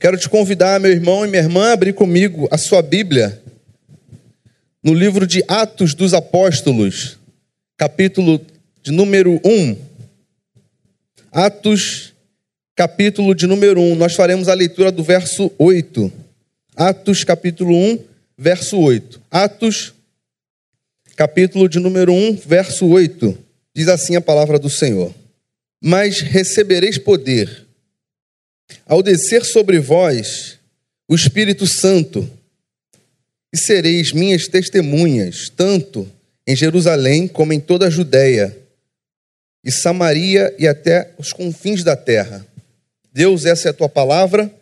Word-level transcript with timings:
Quero 0.00 0.16
te 0.16 0.30
convidar, 0.30 0.80
meu 0.80 0.90
irmão 0.90 1.26
e 1.26 1.28
minha 1.28 1.42
irmã, 1.42 1.68
a 1.68 1.72
abrir 1.74 1.92
comigo 1.92 2.48
a 2.50 2.56
sua 2.56 2.80
Bíblia 2.80 3.38
no 4.82 4.94
livro 4.94 5.26
de 5.26 5.44
Atos 5.46 5.92
dos 5.92 6.14
Apóstolos, 6.14 7.18
capítulo 7.76 8.40
de 8.82 8.92
número 8.92 9.38
1. 9.44 9.76
Atos, 11.30 12.14
capítulo 12.74 13.34
de 13.34 13.46
número 13.46 13.78
1. 13.78 13.94
Nós 13.94 14.14
faremos 14.14 14.48
a 14.48 14.54
leitura 14.54 14.90
do 14.90 15.04
verso 15.04 15.52
8. 15.58 16.10
Atos, 16.74 17.22
capítulo 17.22 17.76
1, 17.76 17.98
verso 18.38 18.78
8. 18.78 19.20
Atos, 19.30 19.92
capítulo 21.14 21.68
de 21.68 21.78
número 21.78 22.10
1, 22.10 22.36
verso 22.46 22.88
8. 22.88 23.36
Diz 23.76 23.86
assim 23.88 24.16
a 24.16 24.20
palavra 24.22 24.58
do 24.58 24.70
Senhor: 24.70 25.14
Mas 25.78 26.20
recebereis 26.20 26.96
poder 26.96 27.68
ao 28.86 29.02
descer 29.02 29.44
sobre 29.44 29.78
vós 29.78 30.58
o 31.08 31.14
Espírito 31.14 31.66
Santo, 31.66 32.28
e 33.52 33.58
sereis 33.58 34.12
minhas 34.12 34.46
testemunhas, 34.46 35.48
tanto 35.48 36.08
em 36.46 36.54
Jerusalém 36.54 37.26
como 37.26 37.52
em 37.52 37.60
toda 37.60 37.86
a 37.86 37.90
Judéia 37.90 38.56
e 39.64 39.70
Samaria 39.70 40.54
e 40.58 40.66
até 40.66 41.12
os 41.18 41.32
confins 41.32 41.82
da 41.84 41.96
terra. 41.96 42.46
Deus, 43.12 43.44
essa 43.44 43.68
é 43.68 43.70
a 43.70 43.74
tua 43.74 43.88
palavra. 43.88 44.52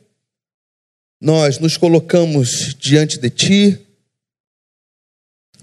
Nós 1.20 1.58
nos 1.58 1.76
colocamos 1.76 2.74
diante 2.78 3.18
de 3.18 3.28
ti, 3.28 3.78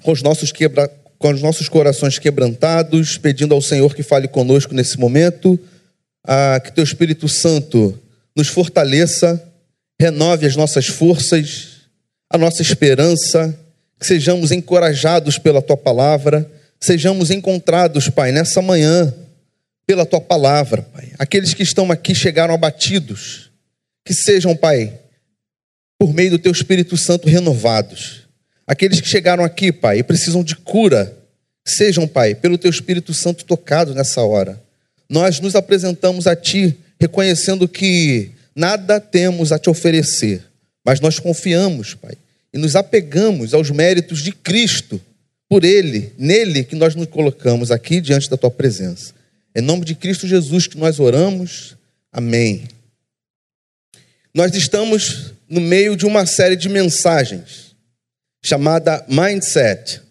com 0.04 0.12
os 0.12 0.22
nossos, 0.22 0.52
quebra... 0.52 0.88
com 1.18 1.32
os 1.32 1.42
nossos 1.42 1.68
corações 1.68 2.20
quebrantados, 2.20 3.18
pedindo 3.18 3.54
ao 3.54 3.62
Senhor 3.62 3.96
que 3.96 4.04
fale 4.04 4.28
conosco 4.28 4.74
nesse 4.74 5.00
momento, 5.00 5.60
ah, 6.24 6.60
que 6.64 6.72
teu 6.72 6.84
Espírito 6.84 7.28
Santo 7.28 8.00
nos 8.36 8.48
fortaleça, 8.48 9.42
renove 10.00 10.46
as 10.46 10.56
nossas 10.56 10.88
forças, 10.88 11.88
a 12.30 12.38
nossa 12.38 12.62
esperança, 12.62 13.58
que 14.00 14.06
sejamos 14.06 14.52
encorajados 14.52 15.38
pela 15.38 15.62
tua 15.62 15.78
palavra, 15.78 16.50
sejamos 16.80 17.32
encontrados, 17.32 18.10
Pai, 18.10 18.32
nessa 18.32 18.62
manhã, 18.62 19.14
pela 19.88 20.06
tua 20.06 20.20
palavra, 20.20 20.82
Pai. 20.82 21.12
Aqueles 21.18 21.54
que 21.54 21.64
estão 21.64 21.92
aqui 21.92 22.14
chegaram 22.14 22.54
abatidos, 22.54 23.52
que 24.06 24.14
sejam, 24.14 24.56
Pai, 24.56 25.00
por 25.98 26.14
meio 26.14 26.32
do 26.32 26.40
teu 26.40 26.52
Espírito 26.52 26.98
Santo 26.98 27.30
renovados. 27.30 28.24
Aqueles 28.68 29.00
que 29.00 29.08
chegaram 29.08 29.44
aqui, 29.44 29.72
Pai, 29.72 30.00
e 30.00 30.04
precisam 30.04 30.44
de 30.44 30.56
cura, 30.56 31.18
sejam, 31.66 32.08
Pai, 32.08 32.36
pelo 32.36 32.58
teu 32.58 32.70
Espírito 32.70 33.14
Santo 33.14 33.46
tocados 33.46 33.96
nessa 33.96 34.22
hora. 34.22 34.62
Nós 35.10 35.40
nos 35.40 35.56
apresentamos 35.56 36.28
a 36.28 36.36
ti 36.36 36.78
reconhecendo 37.06 37.68
que 37.68 38.32
nada 38.56 39.00
temos 39.00 39.52
a 39.52 39.60
te 39.60 39.70
oferecer, 39.70 40.44
mas 40.84 41.00
nós 41.00 41.20
confiamos, 41.20 41.94
Pai, 41.94 42.16
e 42.52 42.58
nos 42.58 42.76
apegamos 42.76 43.54
aos 43.54 43.70
méritos 43.70 44.24
de 44.24 44.32
Cristo, 44.32 45.00
por 45.48 45.64
Ele, 45.64 46.12
nele 46.18 46.64
que 46.64 46.76
nós 46.76 46.96
nos 46.96 47.08
colocamos 47.08 47.70
aqui 47.70 48.02
diante 48.02 48.30
da 48.30 48.38
Tua 48.38 48.50
presença. 48.50 49.14
Em 49.56 49.62
nome 49.62 49.86
de 49.86 49.94
Cristo 49.94 50.28
Jesus 50.28 50.66
que 50.66 50.78
nós 50.78 51.00
oramos. 51.00 51.78
Amém. 52.12 52.64
Nós 54.34 54.54
estamos 54.56 55.34
no 55.48 55.62
meio 55.62 55.96
de 55.96 56.06
uma 56.06 56.26
série 56.26 56.56
de 56.56 56.68
mensagens 56.68 57.76
chamada 58.44 59.06
Mindset, 59.08 60.02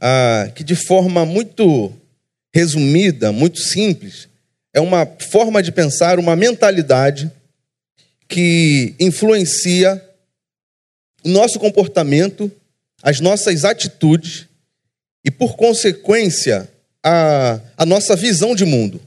ah, 0.00 0.50
que 0.54 0.64
de 0.64 0.74
forma 0.74 1.24
muito 1.26 1.92
resumida, 2.54 3.32
muito 3.32 3.58
simples, 3.58 4.28
é 4.76 4.80
uma 4.80 5.06
forma 5.06 5.62
de 5.62 5.72
pensar, 5.72 6.18
uma 6.18 6.36
mentalidade 6.36 7.32
que 8.28 8.94
influencia 9.00 10.04
o 11.24 11.30
nosso 11.30 11.58
comportamento, 11.58 12.52
as 13.02 13.18
nossas 13.18 13.64
atitudes 13.64 14.46
e, 15.24 15.30
por 15.30 15.56
consequência, 15.56 16.70
a, 17.02 17.58
a 17.74 17.86
nossa 17.86 18.14
visão 18.14 18.54
de 18.54 18.66
mundo. 18.66 19.00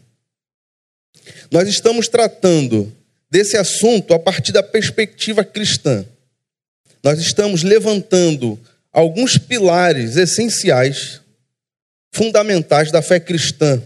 Nós 1.51 1.69
estamos 1.69 2.07
tratando 2.07 2.91
desse 3.29 3.55
assunto 3.55 4.15
a 4.15 4.17
partir 4.17 4.51
da 4.51 4.63
perspectiva 4.63 5.43
cristã. 5.43 6.03
Nós 7.03 7.19
estamos 7.19 7.61
levantando 7.61 8.59
alguns 8.91 9.37
pilares 9.37 10.15
essenciais, 10.15 11.21
fundamentais 12.11 12.91
da 12.91 13.03
fé 13.03 13.19
cristã 13.19 13.79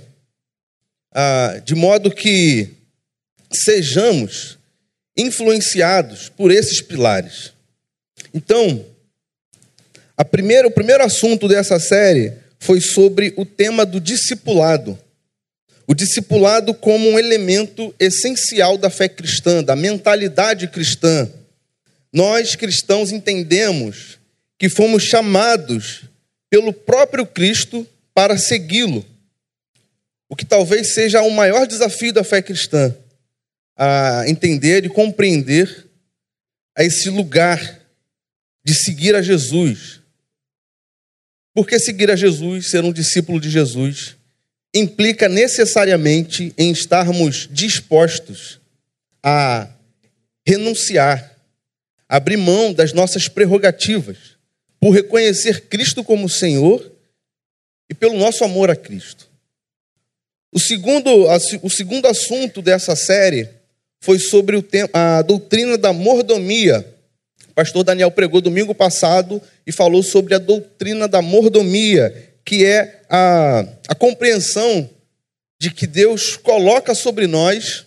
ah, 1.14 1.62
de 1.64 1.76
modo 1.76 2.10
que 2.10 2.70
sejamos 3.52 4.58
influenciados 5.16 6.30
por 6.30 6.52
esses 6.52 6.82
pilares. 6.82 7.54
Então, 8.34 8.84
a 10.18 10.26
primeira, 10.26 10.68
o 10.68 10.72
primeiro 10.72 11.04
assunto 11.04 11.48
dessa 11.48 11.80
série 11.80 12.34
foi 12.60 12.82
sobre 12.82 13.34
o 13.38 13.46
tema 13.46 13.86
do 13.86 14.00
discipulado. 14.00 14.98
O 15.86 15.94
discipulado 15.94 16.74
como 16.74 17.10
um 17.10 17.20
elemento 17.20 17.94
essencial 18.00 18.78
da 18.78 18.90
fé 18.90 19.08
cristã, 19.08 19.64
da 19.64 19.76
mentalidade 19.76 20.68
cristã. 20.68 21.30
Nós 22.12 22.56
cristãos 22.56 23.12
entendemos 23.12 24.18
que 24.58 24.70
fomos 24.70 25.04
chamados 25.04 26.04
pelo 26.50 26.72
próprio 26.72 27.26
Cristo 27.26 27.86
para 28.14 28.38
segui-lo 28.38 29.06
o 30.34 30.36
que 30.36 30.46
talvez 30.46 30.96
seja 30.96 31.22
o 31.22 31.30
maior 31.30 31.68
desafio 31.68 32.12
da 32.12 32.24
fé 32.24 32.42
cristã, 32.42 32.92
a 33.78 34.28
entender 34.28 34.84
e 34.84 34.90
compreender 34.90 35.88
a 36.76 36.84
esse 36.84 37.08
lugar 37.08 37.80
de 38.66 38.74
seguir 38.74 39.14
a 39.14 39.22
Jesus. 39.22 40.02
Porque 41.54 41.78
seguir 41.78 42.10
a 42.10 42.16
Jesus, 42.16 42.72
ser 42.72 42.84
um 42.84 42.92
discípulo 42.92 43.40
de 43.40 43.48
Jesus, 43.48 44.16
implica 44.74 45.30
necessariamente 45.30 46.52
em 46.58 46.72
estarmos 46.72 47.48
dispostos 47.52 48.60
a 49.22 49.70
renunciar, 50.48 51.38
abrir 52.10 52.38
mão 52.38 52.74
das 52.74 52.92
nossas 52.92 53.28
prerrogativas, 53.28 54.18
por 54.80 54.96
reconhecer 54.96 55.68
Cristo 55.68 56.04
como 56.04 56.28
Senhor 56.28 56.92
e 57.88 57.94
pelo 57.94 58.18
nosso 58.18 58.44
amor 58.44 58.72
a 58.72 58.76
Cristo. 58.76 59.32
O 60.54 60.60
segundo, 60.60 61.10
o 61.64 61.70
segundo 61.70 62.08
assunto 62.08 62.62
dessa 62.62 62.96
série 62.96 63.50
foi 64.00 64.20
sobre 64.20 64.56
o 64.56 64.66
a 64.94 65.24
doutrina 65.24 65.78
da 65.78 65.92
mordomia. 65.92 66.86
O 67.50 67.54
pastor 67.54 67.84
Daniel 67.84 68.12
pregou 68.12 68.40
domingo 68.40 68.76
passado 68.76 69.42
e 69.66 69.72
falou 69.72 70.04
sobre 70.04 70.36
a 70.36 70.38
doutrina 70.38 71.08
da 71.08 71.24
mordomia, 71.24 72.36
que 72.46 72.66
é 72.66 73.02
a, 73.10 73.66
a 73.88 73.96
compreensão 73.96 74.88
de 75.60 75.72
que 75.72 75.88
Deus 75.88 76.38
coloca 76.38 76.94
sobre 76.94 77.26
nós 77.26 77.86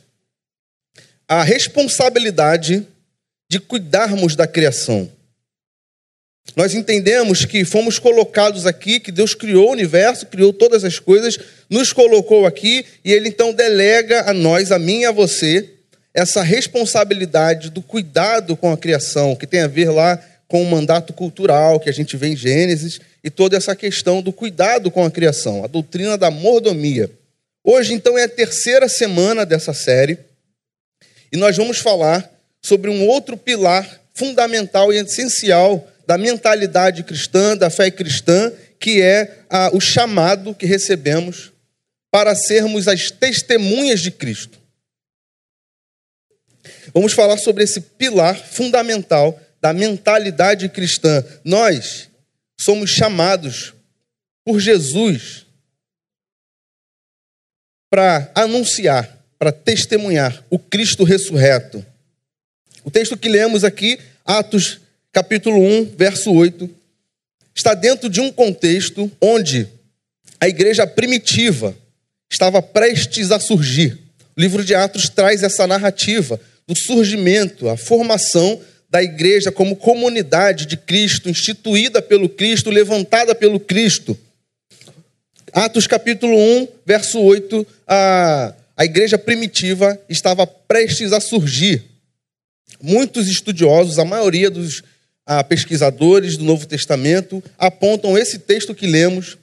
a 1.28 1.44
responsabilidade 1.44 2.86
de 3.48 3.60
cuidarmos 3.60 4.34
da 4.34 4.46
criação. 4.46 5.08
Nós 6.54 6.74
entendemos 6.74 7.44
que 7.44 7.64
fomos 7.64 7.98
colocados 7.98 8.66
aqui, 8.66 9.00
que 9.00 9.10
Deus 9.10 9.34
criou 9.34 9.68
o 9.68 9.72
universo, 9.72 10.26
criou 10.26 10.52
todas 10.52 10.84
as 10.84 10.98
coisas, 10.98 11.38
nos 11.68 11.92
colocou 11.92 12.46
aqui 12.46 12.84
e 13.04 13.12
Ele 13.12 13.28
então 13.28 13.52
delega 13.52 14.30
a 14.30 14.32
nós, 14.32 14.70
a 14.70 14.78
mim 14.78 15.00
e 15.00 15.06
a 15.06 15.12
você, 15.12 15.68
essa 16.14 16.42
responsabilidade 16.42 17.70
do 17.70 17.82
cuidado 17.82 18.56
com 18.56 18.72
a 18.72 18.76
criação, 18.76 19.36
que 19.36 19.46
tem 19.46 19.60
a 19.60 19.66
ver 19.66 19.90
lá 19.90 20.22
com 20.48 20.62
o 20.62 20.66
mandato 20.66 21.12
cultural 21.12 21.80
que 21.80 21.90
a 21.90 21.92
gente 21.92 22.16
vê 22.16 22.28
em 22.28 22.36
Gênesis 22.36 23.00
e 23.22 23.28
toda 23.28 23.56
essa 23.56 23.74
questão 23.74 24.22
do 24.22 24.32
cuidado 24.32 24.90
com 24.90 25.04
a 25.04 25.10
criação, 25.10 25.64
a 25.64 25.66
doutrina 25.66 26.16
da 26.16 26.30
mordomia. 26.30 27.10
Hoje, 27.62 27.92
então, 27.92 28.16
é 28.16 28.24
a 28.24 28.28
terceira 28.28 28.88
semana 28.88 29.44
dessa 29.44 29.74
série 29.74 30.18
e 31.32 31.36
nós 31.36 31.56
vamos 31.56 31.78
falar 31.78 32.32
sobre 32.62 32.88
um 32.90 33.06
outro 33.06 33.36
pilar 33.36 34.00
fundamental 34.14 34.92
e 34.92 34.98
essencial 34.98 35.86
da 36.06 36.16
mentalidade 36.16 37.02
cristã, 37.02 37.56
da 37.56 37.68
fé 37.68 37.90
cristã, 37.90 38.52
que 38.78 39.02
é 39.02 39.44
a, 39.50 39.74
o 39.74 39.80
chamado 39.80 40.54
que 40.54 40.66
recebemos 40.66 41.52
para 42.10 42.34
sermos 42.34 42.86
as 42.86 43.10
testemunhas 43.10 44.00
de 44.00 44.10
Cristo. 44.10 44.58
Vamos 46.94 47.12
falar 47.12 47.36
sobre 47.36 47.64
esse 47.64 47.80
pilar 47.80 48.36
fundamental 48.36 49.38
da 49.60 49.72
mentalidade 49.72 50.68
cristã. 50.68 51.24
Nós 51.44 52.08
somos 52.58 52.90
chamados 52.90 53.74
por 54.44 54.60
Jesus 54.60 55.44
para 57.90 58.30
anunciar, 58.34 59.24
para 59.38 59.52
testemunhar 59.52 60.44
o 60.48 60.58
Cristo 60.58 61.04
ressurreto. 61.04 61.84
O 62.84 62.90
texto 62.90 63.16
que 63.16 63.28
lemos 63.28 63.64
aqui, 63.64 63.98
Atos 64.24 64.80
capítulo 65.16 65.58
1, 65.58 65.94
verso 65.96 66.30
8, 66.30 66.68
está 67.54 67.72
dentro 67.72 68.10
de 68.10 68.20
um 68.20 68.30
contexto 68.30 69.10
onde 69.18 69.66
a 70.38 70.46
igreja 70.46 70.86
primitiva 70.86 71.74
estava 72.30 72.60
prestes 72.60 73.30
a 73.30 73.40
surgir. 73.40 73.98
O 74.36 74.40
livro 74.42 74.62
de 74.62 74.74
Atos 74.74 75.08
traz 75.08 75.42
essa 75.42 75.66
narrativa 75.66 76.38
do 76.66 76.76
surgimento, 76.76 77.66
a 77.70 77.78
formação 77.78 78.60
da 78.90 79.02
igreja 79.02 79.50
como 79.50 79.74
comunidade 79.74 80.66
de 80.66 80.76
Cristo, 80.76 81.30
instituída 81.30 82.02
pelo 82.02 82.28
Cristo, 82.28 82.68
levantada 82.68 83.34
pelo 83.34 83.58
Cristo. 83.58 84.18
Atos 85.50 85.86
capítulo 85.86 86.36
1, 86.36 86.68
verso 86.84 87.18
8, 87.22 87.66
a, 87.88 88.52
a 88.76 88.84
igreja 88.84 89.16
primitiva 89.16 89.98
estava 90.10 90.46
prestes 90.46 91.14
a 91.14 91.20
surgir. 91.20 91.84
Muitos 92.82 93.28
estudiosos, 93.28 93.98
a 93.98 94.04
maioria 94.04 94.50
dos 94.50 94.82
a, 95.26 95.42
pesquisadores 95.42 96.36
do 96.36 96.44
Novo 96.44 96.66
Testamento, 96.66 97.42
apontam 97.58 98.16
esse 98.16 98.38
texto 98.38 98.74
que 98.74 98.86
lemos 98.86 99.36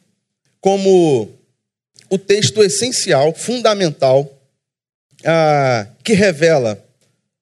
como 0.62 1.30
o 2.10 2.18
texto 2.18 2.64
essencial, 2.64 3.34
fundamental, 3.36 4.32
a, 5.26 5.86
que 6.04 6.14
revela 6.14 6.82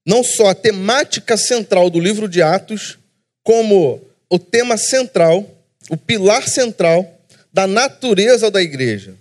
não 0.05 0.23
só 0.23 0.49
a 0.49 0.55
temática 0.55 1.37
central 1.37 1.89
do 1.89 1.99
livro 1.99 2.27
de 2.27 2.41
Atos, 2.41 2.97
como 3.43 4.01
o 4.29 4.39
tema 4.39 4.77
central, 4.77 5.47
o 5.89 5.95
pilar 5.95 6.47
central 6.47 7.19
da 7.53 7.67
natureza 7.67 8.49
da 8.49 8.61
igreja. 8.61 9.15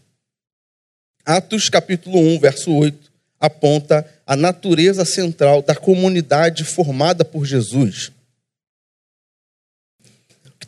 Atos 1.24 1.68
capítulo 1.68 2.18
1, 2.18 2.38
verso 2.38 2.72
8, 2.72 3.10
aponta 3.38 4.06
a 4.26 4.34
natureza 4.34 5.04
central 5.04 5.62
da 5.62 5.74
comunidade 5.74 6.64
formada 6.64 7.24
por 7.24 7.44
Jesus. 7.44 8.12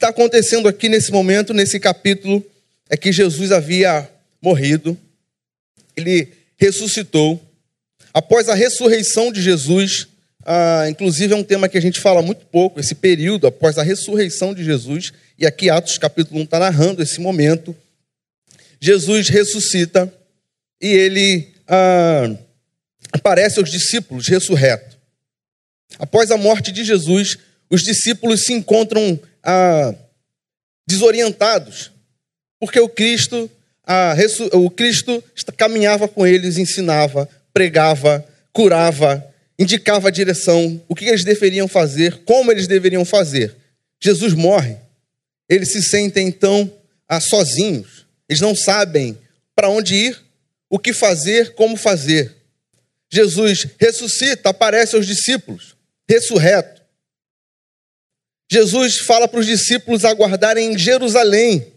Está 0.02 0.10
acontecendo 0.10 0.66
aqui 0.66 0.88
nesse 0.88 1.12
momento, 1.12 1.54
nesse 1.54 1.78
capítulo, 1.78 2.44
é 2.90 2.96
que 2.96 3.12
Jesus 3.12 3.52
havia 3.52 4.10
morrido, 4.42 4.98
ele 5.96 6.26
ressuscitou. 6.56 7.40
Após 8.12 8.48
a 8.48 8.54
ressurreição 8.56 9.30
de 9.30 9.40
Jesus, 9.40 10.08
ah, 10.44 10.86
inclusive 10.90 11.34
é 11.34 11.36
um 11.36 11.44
tema 11.44 11.68
que 11.68 11.78
a 11.78 11.80
gente 11.80 12.00
fala 12.00 12.20
muito 12.20 12.44
pouco, 12.46 12.80
esse 12.80 12.96
período 12.96 13.46
após 13.46 13.78
a 13.78 13.84
ressurreição 13.84 14.52
de 14.52 14.64
Jesus, 14.64 15.12
e 15.38 15.46
aqui 15.46 15.70
Atos 15.70 15.98
capítulo 15.98 16.40
1 16.40 16.42
está 16.42 16.58
narrando 16.58 17.00
esse 17.00 17.20
momento. 17.20 17.72
Jesus 18.80 19.28
ressuscita 19.28 20.12
e 20.80 20.88
ele 20.88 21.54
ah, 21.68 22.28
aparece 23.12 23.60
aos 23.60 23.70
discípulos 23.70 24.26
ressurreto. 24.26 24.96
Após 25.96 26.32
a 26.32 26.36
morte 26.36 26.72
de 26.72 26.82
Jesus, 26.82 27.38
os 27.70 27.82
discípulos 27.84 28.42
se 28.42 28.52
encontram 28.52 29.20
ah, 29.42 29.94
desorientados, 30.86 31.90
porque 32.60 32.78
o 32.78 32.88
Cristo, 32.88 33.50
ah, 33.86 34.14
o 34.52 34.70
Cristo 34.70 35.22
caminhava 35.56 36.06
com 36.08 36.26
eles, 36.26 36.58
ensinava, 36.58 37.28
pregava, 37.52 38.24
curava, 38.52 39.24
indicava 39.58 40.08
a 40.08 40.12
direção, 40.12 40.80
o 40.88 40.94
que 40.94 41.06
eles 41.06 41.24
deveriam 41.24 41.68
fazer, 41.68 42.22
como 42.24 42.50
eles 42.50 42.66
deveriam 42.66 43.04
fazer. 43.04 43.56
Jesus 44.00 44.34
morre. 44.34 44.76
Eles 45.48 45.70
se 45.70 45.82
sentem 45.82 46.26
então 46.26 46.72
ah, 47.08 47.20
sozinhos. 47.20 48.06
Eles 48.28 48.40
não 48.40 48.56
sabem 48.56 49.18
para 49.54 49.68
onde 49.68 49.94
ir, 49.94 50.18
o 50.68 50.78
que 50.78 50.92
fazer, 50.92 51.54
como 51.54 51.76
fazer. 51.76 52.34
Jesus 53.10 53.68
ressuscita, 53.78 54.48
aparece 54.48 54.96
aos 54.96 55.06
discípulos, 55.06 55.76
ressurreto. 56.08 56.81
Jesus 58.52 58.98
fala 58.98 59.26
para 59.26 59.40
os 59.40 59.46
discípulos 59.46 60.04
aguardarem 60.04 60.74
em 60.74 60.78
Jerusalém. 60.78 61.72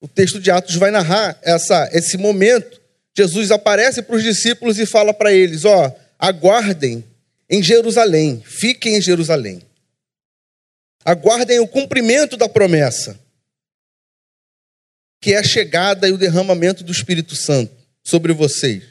O 0.00 0.08
texto 0.08 0.40
de 0.40 0.50
Atos 0.50 0.76
vai 0.76 0.90
narrar 0.90 1.38
essa, 1.42 1.90
esse 1.92 2.16
momento. 2.16 2.80
Jesus 3.14 3.50
aparece 3.50 4.00
para 4.00 4.16
os 4.16 4.22
discípulos 4.22 4.78
e 4.78 4.86
fala 4.86 5.12
para 5.12 5.30
eles: 5.30 5.66
Ó, 5.66 5.94
aguardem 6.18 7.04
em 7.50 7.62
Jerusalém, 7.62 8.42
fiquem 8.46 8.96
em 8.96 9.02
Jerusalém. 9.02 9.60
Aguardem 11.04 11.60
o 11.60 11.68
cumprimento 11.68 12.38
da 12.38 12.48
promessa, 12.48 13.20
que 15.20 15.34
é 15.34 15.36
a 15.36 15.44
chegada 15.44 16.08
e 16.08 16.12
o 16.12 16.18
derramamento 16.18 16.82
do 16.82 16.92
Espírito 16.92 17.36
Santo 17.36 17.76
sobre 18.02 18.32
vocês. 18.32 18.84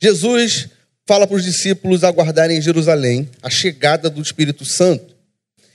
Jesus 0.00 0.75
fala 1.06 1.26
para 1.26 1.36
os 1.36 1.44
discípulos 1.44 2.02
aguardarem 2.02 2.58
em 2.58 2.62
Jerusalém 2.62 3.30
a 3.40 3.48
chegada 3.48 4.10
do 4.10 4.20
Espírito 4.20 4.64
Santo. 4.64 5.14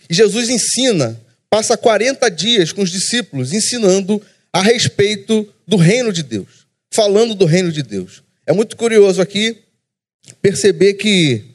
E 0.10 0.14
Jesus 0.14 0.50
ensina, 0.50 1.20
passa 1.50 1.78
40 1.78 2.30
dias 2.30 2.72
com 2.74 2.82
os 2.82 2.92
discípulos 2.92 3.54
ensinando 3.54 4.22
a 4.52 4.62
respeito 4.62 5.52
do 5.66 5.78
reino 5.78 6.12
de 6.12 6.22
Deus, 6.22 6.68
falando 6.94 7.34
do 7.34 7.46
reino 7.46 7.72
de 7.72 7.82
Deus. 7.82 8.22
É 8.46 8.52
muito 8.52 8.76
curioso 8.76 9.22
aqui 9.22 9.64
perceber 10.42 10.96
que, 10.96 11.46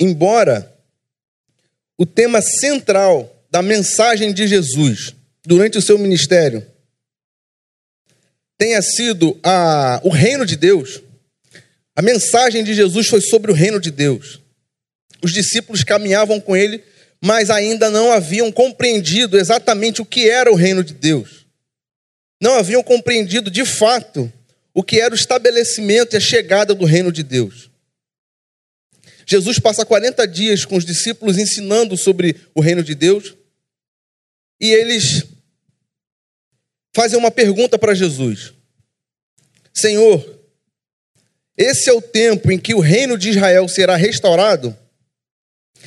embora 0.00 0.74
o 1.98 2.06
tema 2.06 2.40
central 2.40 3.34
da 3.50 3.60
mensagem 3.60 4.32
de 4.32 4.46
Jesus 4.46 5.14
durante 5.44 5.76
o 5.76 5.82
seu 5.82 5.98
ministério 5.98 6.64
tenha 8.58 8.82
sido 8.82 9.38
a, 9.42 10.00
o 10.02 10.10
reino 10.10 10.44
de 10.44 10.56
Deus, 10.56 11.00
a 11.96 12.02
mensagem 12.02 12.64
de 12.64 12.74
Jesus 12.74 13.06
foi 13.06 13.20
sobre 13.20 13.50
o 13.50 13.54
reino 13.54 13.80
de 13.80 13.90
Deus. 13.90 14.40
Os 15.22 15.32
discípulos 15.32 15.84
caminhavam 15.84 16.40
com 16.40 16.56
ele, 16.56 16.82
mas 17.22 17.50
ainda 17.50 17.88
não 17.90 18.12
haviam 18.12 18.52
compreendido 18.52 19.38
exatamente 19.38 20.02
o 20.02 20.04
que 20.04 20.28
era 20.28 20.50
o 20.50 20.56
reino 20.56 20.84
de 20.84 20.94
Deus. 20.94 21.46
Não 22.40 22.54
haviam 22.54 22.82
compreendido 22.82 23.50
de 23.50 23.64
fato 23.64 24.32
o 24.74 24.82
que 24.82 25.00
era 25.00 25.12
o 25.12 25.16
estabelecimento 25.16 26.14
e 26.14 26.16
a 26.16 26.20
chegada 26.20 26.74
do 26.74 26.84
reino 26.84 27.10
de 27.10 27.22
Deus. 27.22 27.68
Jesus 29.26 29.58
passa 29.58 29.84
40 29.84 30.26
dias 30.26 30.64
com 30.64 30.76
os 30.76 30.84
discípulos 30.84 31.36
ensinando 31.36 31.96
sobre 31.96 32.36
o 32.54 32.60
reino 32.60 32.82
de 32.82 32.94
Deus, 32.94 33.34
e 34.60 34.70
eles 34.70 35.24
fazem 36.98 37.16
uma 37.16 37.30
pergunta 37.30 37.78
para 37.78 37.94
Jesus: 37.94 38.52
Senhor, 39.72 40.40
esse 41.56 41.88
é 41.88 41.92
o 41.92 42.02
tempo 42.02 42.50
em 42.50 42.58
que 42.58 42.74
o 42.74 42.80
reino 42.80 43.16
de 43.16 43.28
Israel 43.30 43.68
será 43.68 43.94
restaurado? 43.94 44.76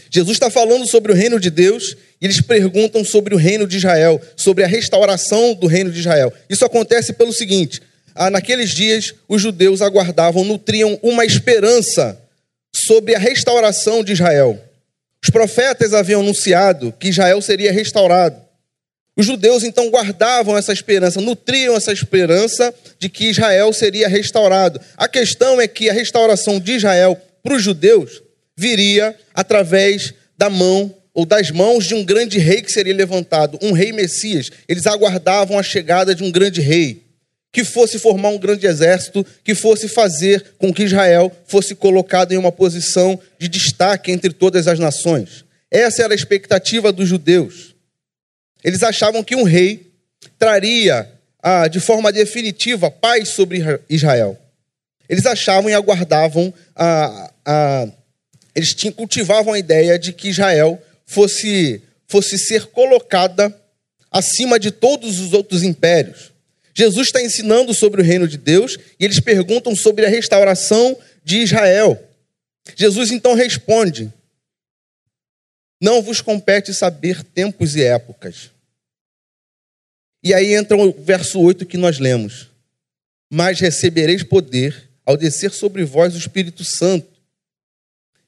Jesus 0.09 0.37
está 0.37 0.49
falando 0.49 0.87
sobre 0.87 1.11
o 1.11 1.15
reino 1.15 1.37
de 1.37 1.49
Deus 1.49 1.97
e 2.21 2.25
eles 2.25 2.39
perguntam 2.39 3.03
sobre 3.03 3.35
o 3.35 3.37
reino 3.37 3.67
de 3.67 3.75
Israel, 3.75 4.21
sobre 4.37 4.63
a 4.63 4.67
restauração 4.67 5.53
do 5.53 5.67
reino 5.67 5.91
de 5.91 5.99
Israel. 5.99 6.31
Isso 6.49 6.63
acontece 6.63 7.11
pelo 7.11 7.33
seguinte: 7.33 7.81
ah, 8.15 8.29
naqueles 8.29 8.69
dias, 8.69 9.13
os 9.27 9.41
judeus 9.41 9.81
aguardavam, 9.81 10.45
nutriam 10.45 10.97
uma 11.03 11.25
esperança 11.25 12.17
sobre 12.73 13.15
a 13.15 13.19
restauração 13.19 14.01
de 14.01 14.13
Israel. 14.13 14.57
Os 15.21 15.29
profetas 15.29 15.93
haviam 15.93 16.21
anunciado 16.21 16.93
que 16.97 17.09
Israel 17.09 17.41
seria 17.41 17.73
restaurado. 17.73 18.50
Os 19.15 19.25
judeus 19.25 19.63
então 19.63 19.89
guardavam 19.89 20.57
essa 20.57 20.71
esperança, 20.71 21.19
nutriam 21.19 21.75
essa 21.75 21.91
esperança 21.91 22.73
de 22.97 23.09
que 23.09 23.25
Israel 23.25 23.73
seria 23.73 24.07
restaurado. 24.07 24.79
A 24.95 25.07
questão 25.07 25.59
é 25.59 25.67
que 25.67 25.89
a 25.89 25.93
restauração 25.93 26.59
de 26.59 26.73
Israel 26.73 27.19
para 27.43 27.55
os 27.55 27.63
judeus 27.63 28.23
viria 28.55 29.15
através 29.33 30.13
da 30.37 30.49
mão 30.49 30.95
ou 31.13 31.25
das 31.25 31.51
mãos 31.51 31.85
de 31.85 31.93
um 31.93 32.05
grande 32.05 32.39
rei 32.39 32.61
que 32.61 32.71
seria 32.71 32.95
levantado, 32.95 33.59
um 33.61 33.73
rei 33.73 33.91
Messias. 33.91 34.49
Eles 34.67 34.87
aguardavam 34.87 35.59
a 35.59 35.63
chegada 35.63 36.15
de 36.15 36.23
um 36.23 36.31
grande 36.31 36.61
rei 36.61 37.03
que 37.51 37.65
fosse 37.65 37.99
formar 37.99 38.29
um 38.29 38.37
grande 38.37 38.65
exército, 38.65 39.25
que 39.43 39.53
fosse 39.53 39.89
fazer 39.89 40.53
com 40.57 40.73
que 40.73 40.83
Israel 40.83 41.29
fosse 41.45 41.75
colocado 41.75 42.31
em 42.31 42.37
uma 42.37 42.51
posição 42.51 43.19
de 43.37 43.49
destaque 43.49 44.09
entre 44.09 44.31
todas 44.31 44.67
as 44.67 44.79
nações. 44.79 45.43
Essa 45.69 46.03
era 46.03 46.13
a 46.13 46.15
expectativa 46.15 46.93
dos 46.93 47.09
judeus. 47.09 47.70
Eles 48.63 48.83
achavam 48.83 49.23
que 49.23 49.35
um 49.35 49.43
rei 49.43 49.91
traria 50.37 51.09
ah, 51.41 51.67
de 51.67 51.79
forma 51.79 52.11
definitiva 52.11 52.91
paz 52.91 53.29
sobre 53.29 53.61
Israel. 53.89 54.37
Eles 55.09 55.25
achavam 55.25 55.69
e 55.69 55.73
aguardavam, 55.73 56.53
ah, 56.75 57.31
ah, 57.45 57.87
eles 58.55 58.73
tinham, 58.73 58.93
cultivavam 58.93 59.53
a 59.53 59.59
ideia 59.59 59.97
de 59.97 60.13
que 60.13 60.29
Israel 60.29 60.81
fosse, 61.05 61.81
fosse 62.07 62.37
ser 62.37 62.67
colocada 62.67 63.55
acima 64.11 64.59
de 64.59 64.71
todos 64.71 65.19
os 65.19 65.33
outros 65.33 65.63
impérios. 65.63 66.31
Jesus 66.73 67.07
está 67.07 67.21
ensinando 67.21 67.73
sobre 67.73 68.01
o 68.01 68.03
reino 68.03 68.27
de 68.27 68.37
Deus 68.37 68.77
e 68.99 69.05
eles 69.05 69.19
perguntam 69.19 69.75
sobre 69.75 70.05
a 70.05 70.09
restauração 70.09 70.97
de 71.23 71.39
Israel. 71.39 72.01
Jesus 72.75 73.11
então 73.11 73.33
responde: 73.33 74.11
Não 75.81 76.01
vos 76.01 76.21
compete 76.21 76.73
saber 76.73 77.23
tempos 77.23 77.75
e 77.75 77.83
épocas. 77.83 78.51
E 80.23 80.33
aí 80.33 80.53
entra 80.53 80.77
o 80.77 80.91
verso 80.93 81.39
8 81.39 81.65
que 81.65 81.77
nós 81.77 81.97
lemos: 81.97 82.49
Mas 83.31 83.59
recebereis 83.59 84.23
poder 84.23 84.89
ao 85.03 85.17
descer 85.17 85.51
sobre 85.51 85.83
vós 85.83 86.13
o 86.13 86.19
Espírito 86.19 86.63
Santo. 86.63 87.09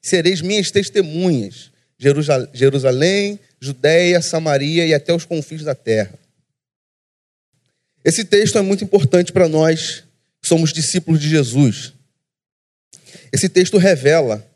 Sereis 0.02 0.40
minhas 0.40 0.70
testemunhas, 0.70 1.70
Jerusalém, 2.52 3.38
Judéia, 3.60 4.20
Samaria 4.20 4.84
e 4.84 4.92
até 4.92 5.14
os 5.14 5.24
confins 5.24 5.62
da 5.62 5.74
terra. 5.74 6.18
Esse 8.04 8.24
texto 8.24 8.58
é 8.58 8.60
muito 8.60 8.84
importante 8.84 9.32
para 9.32 9.48
nós 9.48 10.04
somos 10.42 10.72
discípulos 10.72 11.20
de 11.20 11.28
Jesus. 11.28 11.94
Esse 13.32 13.48
texto 13.48 13.78
revela 13.78 14.46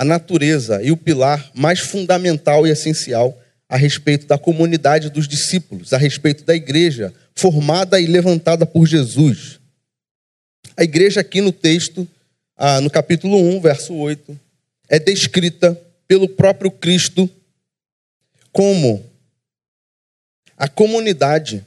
a 0.00 0.04
natureza 0.04 0.82
e 0.82 0.90
o 0.90 0.96
pilar 0.96 1.50
mais 1.54 1.78
fundamental 1.78 2.66
e 2.66 2.70
essencial 2.70 3.38
a 3.68 3.76
respeito 3.76 4.26
da 4.26 4.38
comunidade 4.38 5.10
dos 5.10 5.28
discípulos, 5.28 5.92
a 5.92 5.98
respeito 5.98 6.42
da 6.42 6.54
igreja 6.54 7.12
formada 7.34 8.00
e 8.00 8.06
levantada 8.06 8.64
por 8.64 8.86
Jesus. 8.86 9.60
A 10.74 10.84
igreja, 10.84 11.20
aqui 11.20 11.42
no 11.42 11.52
texto, 11.52 12.08
ah, 12.56 12.80
no 12.80 12.88
capítulo 12.88 13.36
1, 13.36 13.60
verso 13.60 13.92
8, 13.92 14.40
é 14.88 14.98
descrita 14.98 15.78
pelo 16.08 16.30
próprio 16.30 16.70
Cristo 16.70 17.28
como 18.50 19.04
a 20.56 20.66
comunidade 20.66 21.62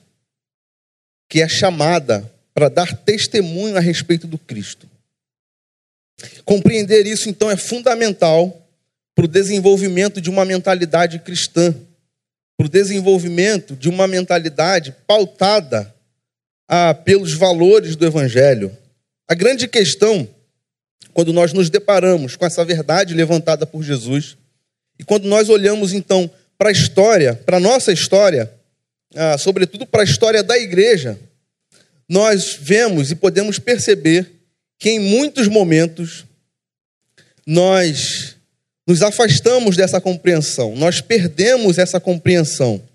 que 1.29 1.39
é 1.39 1.47
chamada 1.47 2.27
para 2.51 2.67
dar 2.67 2.97
testemunho 2.97 3.77
a 3.77 3.79
respeito 3.79 4.25
do 4.25 4.39
Cristo. 4.39 4.89
Compreender 6.45 7.05
isso, 7.05 7.29
então, 7.29 7.49
é 7.49 7.57
fundamental 7.57 8.67
para 9.15 9.25
o 9.25 9.27
desenvolvimento 9.27 10.19
de 10.19 10.29
uma 10.29 10.45
mentalidade 10.45 11.19
cristã, 11.19 11.73
para 12.57 12.65
o 12.65 12.69
desenvolvimento 12.69 13.75
de 13.75 13.89
uma 13.89 14.07
mentalidade 14.07 14.95
pautada 15.07 15.93
ah, 16.67 16.93
pelos 16.93 17.33
valores 17.33 17.95
do 17.95 18.05
Evangelho. 18.05 18.75
A 19.27 19.35
grande 19.35 19.67
questão, 19.67 20.27
quando 21.13 21.33
nós 21.33 21.53
nos 21.53 21.69
deparamos 21.69 22.35
com 22.35 22.45
essa 22.45 22.63
verdade 22.63 23.13
levantada 23.13 23.65
por 23.65 23.83
Jesus, 23.83 24.37
e 24.99 25.03
quando 25.03 25.27
nós 25.27 25.49
olhamos, 25.49 25.93
então, 25.93 26.29
para 26.57 26.69
a 26.69 26.71
história, 26.71 27.35
para 27.35 27.57
a 27.57 27.59
nossa 27.59 27.91
história, 27.91 28.51
sobretudo 29.39 29.85
para 29.85 30.01
a 30.01 30.05
história 30.05 30.43
da 30.43 30.57
igreja, 30.57 31.19
nós 32.07 32.57
vemos 32.59 33.11
e 33.11 33.15
podemos 33.15 33.59
perceber 33.59 34.32
que 34.83 34.89
em 34.89 34.99
muitos 34.99 35.47
momentos 35.47 36.25
nós 37.47 38.35
nos 38.85 39.01
afastamos 39.01 39.77
dessa 39.77 40.01
compreensão, 40.01 40.75
nós 40.75 40.99
perdemos 40.99 41.77
essa 41.77 42.01
compreensão. 42.01 42.85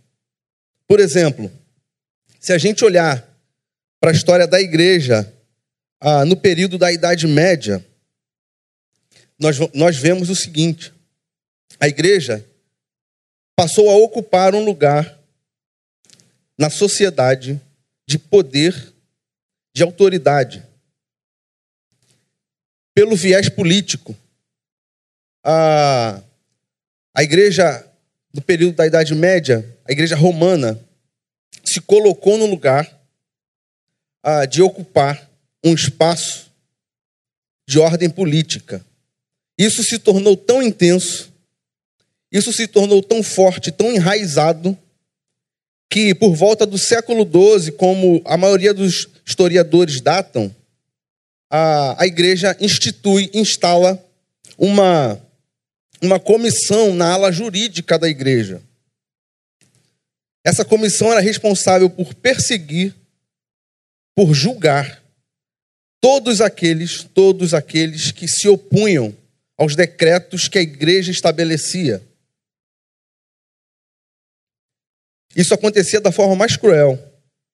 Por 0.86 1.00
exemplo, 1.00 1.50
se 2.38 2.52
a 2.52 2.58
gente 2.58 2.84
olhar 2.84 3.26
para 3.98 4.10
a 4.10 4.12
história 4.12 4.46
da 4.46 4.60
igreja 4.60 5.32
ah, 5.98 6.26
no 6.26 6.36
período 6.36 6.76
da 6.76 6.92
Idade 6.92 7.26
Média, 7.26 7.82
nós, 9.38 9.56
nós 9.72 9.96
vemos 9.96 10.28
o 10.28 10.36
seguinte: 10.36 10.92
a 11.80 11.88
igreja 11.88 12.44
passou 13.56 13.88
a 13.88 13.96
ocupar 13.96 14.54
um 14.54 14.62
lugar 14.62 15.18
na 16.58 16.68
sociedade 16.68 17.58
de 18.06 18.18
poder, 18.18 18.92
de 19.74 19.82
autoridade 19.82 20.67
pelo 22.98 23.14
viés 23.14 23.48
político. 23.48 24.12
A, 25.44 26.20
a 27.14 27.22
igreja 27.22 27.86
do 28.34 28.42
período 28.42 28.74
da 28.74 28.88
Idade 28.88 29.14
Média, 29.14 29.64
a 29.84 29.92
igreja 29.92 30.16
romana, 30.16 30.76
se 31.62 31.80
colocou 31.80 32.36
no 32.36 32.46
lugar 32.46 32.92
de 34.50 34.60
ocupar 34.60 35.30
um 35.64 35.74
espaço 35.74 36.50
de 37.68 37.78
ordem 37.78 38.10
política. 38.10 38.84
Isso 39.56 39.84
se 39.84 40.00
tornou 40.00 40.36
tão 40.36 40.60
intenso, 40.60 41.32
isso 42.32 42.52
se 42.52 42.66
tornou 42.66 43.00
tão 43.00 43.22
forte, 43.22 43.70
tão 43.70 43.92
enraizado, 43.92 44.76
que 45.88 46.16
por 46.16 46.34
volta 46.34 46.66
do 46.66 46.76
século 46.76 47.22
XII, 47.22 47.70
como 47.70 48.20
a 48.24 48.36
maioria 48.36 48.74
dos 48.74 49.06
historiadores 49.24 50.00
datam, 50.00 50.52
a, 51.50 52.02
a 52.02 52.06
igreja 52.06 52.56
institui, 52.60 53.30
instala 53.32 54.02
uma, 54.56 55.20
uma 56.02 56.20
comissão 56.20 56.94
na 56.94 57.12
ala 57.12 57.32
jurídica 57.32 57.98
da 57.98 58.08
igreja. 58.08 58.62
Essa 60.44 60.64
comissão 60.64 61.12
era 61.12 61.20
responsável 61.20 61.90
por 61.90 62.14
perseguir, 62.14 62.94
por 64.14 64.34
julgar 64.34 65.02
todos 66.00 66.40
aqueles, 66.40 67.04
todos 67.04 67.54
aqueles 67.54 68.10
que 68.12 68.28
se 68.28 68.48
opunham 68.48 69.16
aos 69.56 69.74
decretos 69.74 70.48
que 70.48 70.58
a 70.58 70.62
igreja 70.62 71.10
estabelecia. 71.10 72.02
Isso 75.34 75.52
acontecia 75.52 76.00
da 76.00 76.12
forma 76.12 76.34
mais 76.34 76.56
cruel, 76.56 76.98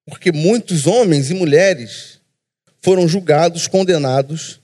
porque 0.07 0.31
muitos 0.31 0.87
homens 0.87 1.31
e 1.31 1.35
mulheres 1.35 2.21
foram 2.85 3.09
julgados, 3.09 3.67
condenados 3.67 4.61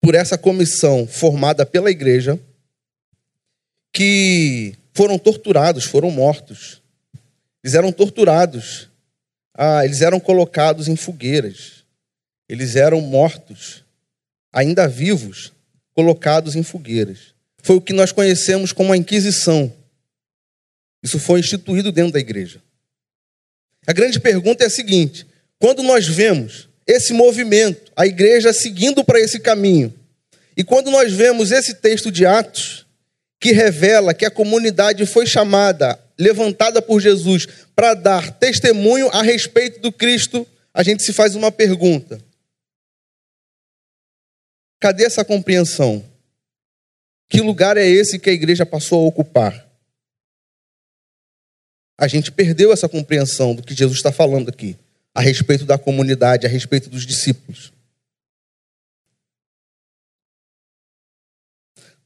por 0.00 0.14
essa 0.14 0.38
comissão 0.38 1.04
formada 1.04 1.66
pela 1.66 1.90
igreja, 1.90 2.38
que 3.92 4.76
foram 4.94 5.18
torturados, 5.18 5.82
foram 5.82 6.12
mortos. 6.12 6.80
Eles 7.64 7.74
eram 7.74 7.90
torturados, 7.90 8.88
ah, 9.52 9.84
eles 9.84 10.00
eram 10.00 10.20
colocados 10.20 10.86
em 10.86 10.94
fogueiras, 10.94 11.84
eles 12.48 12.76
eram 12.76 13.00
mortos, 13.00 13.84
ainda 14.52 14.86
vivos, 14.86 15.52
colocados 15.92 16.54
em 16.54 16.62
fogueiras. 16.62 17.34
Foi 17.64 17.74
o 17.74 17.80
que 17.80 17.92
nós 17.92 18.12
conhecemos 18.12 18.72
como 18.72 18.92
a 18.92 18.96
Inquisição. 18.96 19.72
Isso 21.02 21.18
foi 21.18 21.40
instituído 21.40 21.90
dentro 21.90 22.12
da 22.12 22.20
igreja. 22.20 22.62
A 23.88 23.92
grande 23.92 24.20
pergunta 24.20 24.62
é 24.62 24.68
a 24.68 24.70
seguinte: 24.70 25.26
quando 25.58 25.82
nós 25.82 26.06
vemos 26.06 26.69
esse 26.90 27.12
movimento, 27.12 27.92
a 27.94 28.04
igreja 28.04 28.52
seguindo 28.52 29.04
para 29.04 29.20
esse 29.20 29.38
caminho. 29.38 29.94
E 30.56 30.64
quando 30.64 30.90
nós 30.90 31.12
vemos 31.12 31.52
esse 31.52 31.74
texto 31.74 32.10
de 32.10 32.26
Atos, 32.26 32.84
que 33.38 33.52
revela 33.52 34.12
que 34.12 34.26
a 34.26 34.30
comunidade 34.30 35.06
foi 35.06 35.24
chamada, 35.24 35.98
levantada 36.18 36.82
por 36.82 37.00
Jesus, 37.00 37.46
para 37.76 37.94
dar 37.94 38.32
testemunho 38.32 39.08
a 39.10 39.22
respeito 39.22 39.80
do 39.80 39.92
Cristo, 39.92 40.44
a 40.74 40.82
gente 40.82 41.04
se 41.04 41.12
faz 41.12 41.36
uma 41.36 41.52
pergunta: 41.52 42.20
cadê 44.80 45.04
essa 45.04 45.24
compreensão? 45.24 46.04
Que 47.28 47.40
lugar 47.40 47.76
é 47.76 47.86
esse 47.86 48.18
que 48.18 48.28
a 48.28 48.32
igreja 48.32 48.66
passou 48.66 49.04
a 49.04 49.06
ocupar? 49.06 49.70
A 51.96 52.08
gente 52.08 52.32
perdeu 52.32 52.72
essa 52.72 52.88
compreensão 52.88 53.54
do 53.54 53.62
que 53.62 53.74
Jesus 53.74 53.98
está 53.98 54.10
falando 54.10 54.48
aqui 54.48 54.76
a 55.14 55.20
respeito 55.20 55.64
da 55.64 55.78
comunidade, 55.78 56.46
a 56.46 56.48
respeito 56.48 56.88
dos 56.88 57.06
discípulos. 57.06 57.72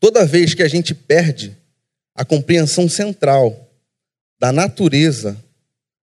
Toda 0.01 0.27
vez 0.27 0.55
que 0.55 0.63
a 0.63 0.69
gente 0.69 0.95
perde 0.95 1.57
a 2.15 2.25
compreensão 2.25 2.89
central 2.89 3.71
da 4.39 4.53
natureza 4.53 5.43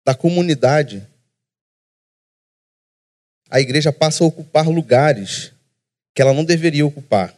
da 0.05 0.15
comunidade, 0.15 1.05
a 3.49 3.59
igreja 3.59 3.91
passa 3.91 4.23
a 4.23 4.27
ocupar 4.27 4.67
lugares 4.67 5.51
que 6.13 6.21
ela 6.21 6.33
não 6.33 6.45
deveria 6.45 6.85
ocupar. 6.85 7.35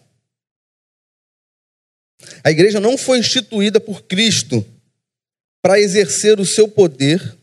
A 2.43 2.51
igreja 2.51 2.79
não 2.79 2.97
foi 2.97 3.19
instituída 3.19 3.79
por 3.79 4.03
Cristo 4.03 4.65
para 5.61 5.79
exercer 5.79 6.39
o 6.39 6.45
seu 6.45 6.67
poder 6.67 7.37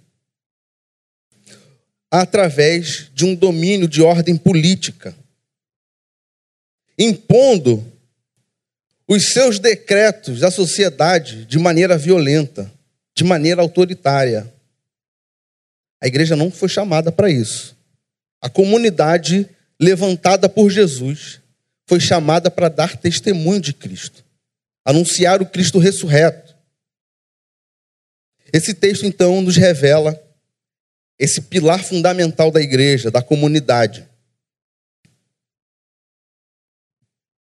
através 2.11 3.11
de 3.13 3.25
um 3.25 3.35
domínio 3.35 3.87
de 3.87 4.03
ordem 4.03 4.37
política, 4.37 5.15
impondo 6.99 7.85
os 9.07 9.33
seus 9.33 9.59
decretos 9.59 10.43
à 10.43 10.51
sociedade 10.51 11.45
de 11.45 11.59
maneira 11.59 11.97
violenta, 11.97 12.71
de 13.15 13.25
maneira 13.25 13.63
autoritária. 13.63 14.53
A 16.01 16.07
igreja 16.07 16.37
não 16.37 16.51
foi 16.51 16.69
chamada 16.69 17.11
para 17.11 17.31
isso. 17.31 17.77
A 18.41 18.49
comunidade 18.49 19.49
levantada 19.81 20.49
por 20.49 20.71
Jesus 20.71 21.41
foi 21.87 22.01
chamada 22.01 22.51
para 22.51 22.69
dar 22.69 22.97
testemunho 22.97 23.61
de 23.61 23.73
Cristo, 23.73 24.25
anunciar 24.85 25.41
o 25.41 25.47
Cristo 25.47 25.79
ressurreto. 25.79 26.55
Esse 28.53 28.75
texto 28.75 29.07
então 29.07 29.41
nos 29.41 29.57
revela 29.57 30.21
esse 31.19 31.43
pilar 31.43 31.83
fundamental 31.83 32.51
da 32.51 32.61
igreja, 32.61 33.11
da 33.11 33.21
comunidade. 33.21 34.07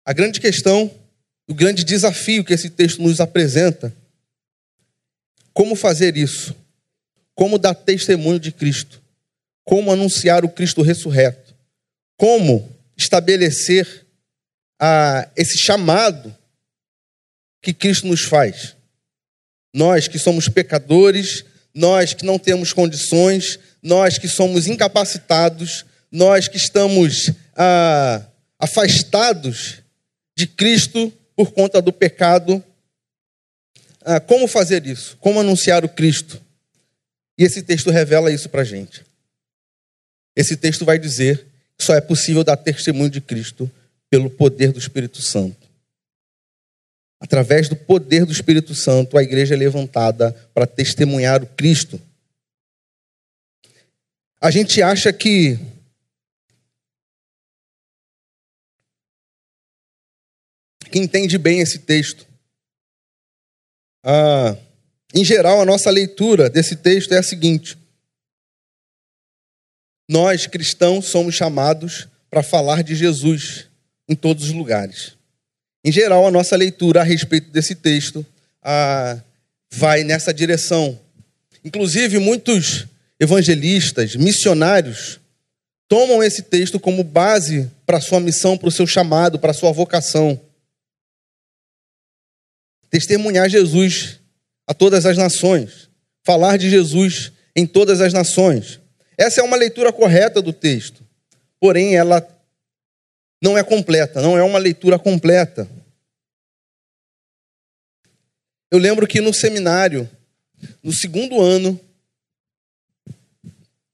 A 0.06 0.14
grande 0.14 0.40
questão, 0.40 0.90
o 1.48 1.54
grande 1.54 1.84
desafio 1.84 2.46
que 2.46 2.54
esse 2.54 2.70
texto 2.70 3.02
nos 3.02 3.20
apresenta, 3.20 3.94
como 5.54 5.76
fazer 5.76 6.16
isso? 6.16 6.56
Como 7.36 7.58
dar 7.58 7.74
testemunho 7.74 8.40
de 8.40 8.52
Cristo? 8.52 9.02
Como 9.66 9.92
anunciar 9.92 10.46
o 10.46 10.50
Cristo 10.50 10.82
ressurreto? 10.82 11.54
Como 12.16 12.74
estabelecer 12.96 14.06
a, 14.80 15.28
esse 15.36 15.58
chamado 15.58 16.36
que 17.62 17.74
Cristo 17.74 18.08
nos 18.08 18.22
faz? 18.24 18.76
Nós 19.74 20.08
que 20.08 20.18
somos 20.18 20.48
pecadores, 20.48 21.44
nós 21.78 22.12
que 22.12 22.26
não 22.26 22.40
temos 22.40 22.74
condições, 22.74 23.60
nós 23.84 24.18
que 24.18 24.28
somos 24.28 24.66
incapacitados, 24.66 25.86
nós 26.12 26.48
que 26.48 26.58
estamos 26.58 27.30
ah, 27.56 28.26
afastados 28.58 29.84
de 30.36 30.48
Cristo 30.48 31.14
por 31.36 31.52
conta 31.52 31.80
do 31.80 31.94
pecado, 31.94 32.64
ah, 34.04 34.20
como 34.20 34.48
fazer 34.48 34.88
isso? 34.88 35.18
Como 35.18 35.40
anunciar 35.40 35.86
o 35.86 35.90
Cristo? 35.90 36.42
E 37.38 37.44
esse 37.44 37.62
texto 37.62 37.92
revela 37.92 38.32
isso 38.32 38.50
para 38.50 38.62
a 38.64 38.66
gente. 38.66 39.06
Esse 40.36 40.58
texto 40.58 40.84
vai 40.84 40.98
dizer 40.98 41.46
que 41.78 41.86
só 41.86 41.94
é 41.94 42.02
possível 42.02 42.44
dar 42.44 42.58
testemunho 42.58 43.12
de 43.12 43.22
Cristo 43.22 43.70
pelo 44.10 44.32
poder 44.32 44.72
do 44.72 44.80
Espírito 44.80 45.22
Santo. 45.22 45.67
Através 47.20 47.68
do 47.68 47.76
poder 47.76 48.26
do 48.26 48.32
Espírito 48.32 48.76
Santo, 48.76 49.18
a 49.18 49.24
igreja 49.24 49.56
é 49.56 49.58
levantada 49.58 50.32
para 50.54 50.68
testemunhar 50.68 51.44
o 51.44 51.48
Cristo. 51.48 52.00
A 54.40 54.52
gente 54.52 54.82
acha 54.82 55.12
que 55.12 55.60
que 60.92 61.00
entende 61.00 61.38
bem 61.38 61.60
esse 61.60 61.80
texto. 61.80 62.26
Ah, 64.04 64.56
em 65.14 65.26
geral, 65.26 65.60
a 65.60 65.66
nossa 65.66 65.90
leitura 65.90 66.50
desse 66.50 66.76
texto 66.76 67.14
é 67.14 67.18
a 67.18 67.24
seguinte: 67.24 67.78
nós 70.08 70.48
cristãos 70.48 71.06
somos 71.06 71.36
chamados 71.36 72.08
para 72.30 72.44
falar 72.44 72.84
de 72.84 72.96
Jesus 72.96 73.68
em 74.08 74.16
todos 74.16 74.46
os 74.46 74.52
lugares. 74.52 75.17
Em 75.84 75.92
geral, 75.92 76.28
a 76.28 76.32
nossa 76.32 76.56
leitura 76.56 77.02
a 77.02 77.04
respeito 77.04 77.50
desse 77.52 77.76
texto 77.76 78.26
ah, 78.64 79.22
vai 79.72 80.04
nessa 80.04 80.34
direção. 80.34 81.00
Inclusive, 81.64 82.20
muitos 82.20 82.86
evangelistas, 83.20 84.16
missionários, 84.16 85.20
tomam 85.88 86.24
esse 86.24 86.44
texto 86.44 86.80
como 86.80 87.04
base 87.04 87.72
para 87.86 88.02
sua 88.02 88.20
missão, 88.20 88.58
para 88.58 88.68
o 88.68 88.72
seu 88.72 88.86
chamado, 88.86 89.40
para 89.40 89.54
sua 89.54 89.72
vocação. 89.72 90.40
Testemunhar 92.90 93.50
Jesus 93.50 94.20
a 94.66 94.74
todas 94.74 95.06
as 95.06 95.18
nações, 95.18 95.90
falar 96.24 96.58
de 96.58 96.70
Jesus 96.70 97.32
em 97.56 97.66
todas 97.66 98.02
as 98.02 98.14
nações. 98.14 98.80
Essa 99.18 99.42
é 99.42 99.44
uma 99.44 99.58
leitura 99.58 99.92
correta 99.92 100.42
do 100.42 100.54
texto, 100.54 101.04
porém 101.60 101.96
ela 101.96 102.22
não 103.42 103.58
é 103.58 103.64
completa, 103.64 104.22
não 104.22 104.38
é 104.38 104.44
uma 104.44 104.60
leitura 104.60 104.98
completa. 104.98 105.70
Eu 108.70 108.80
lembro 108.80 109.08
que 109.08 109.22
no 109.22 109.34
seminário, 109.34 110.10
no 110.84 110.92
segundo 110.92 111.42
ano, 111.42 111.80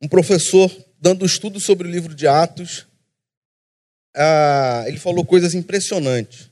um 0.01 0.07
professor 0.07 0.71
dando 0.99 1.25
estudo 1.25 1.59
sobre 1.59 1.87
o 1.87 1.91
livro 1.91 2.15
de 2.15 2.27
Atos, 2.27 2.87
ele 4.87 4.97
falou 4.97 5.25
coisas 5.25 5.53
impressionantes. 5.53 6.49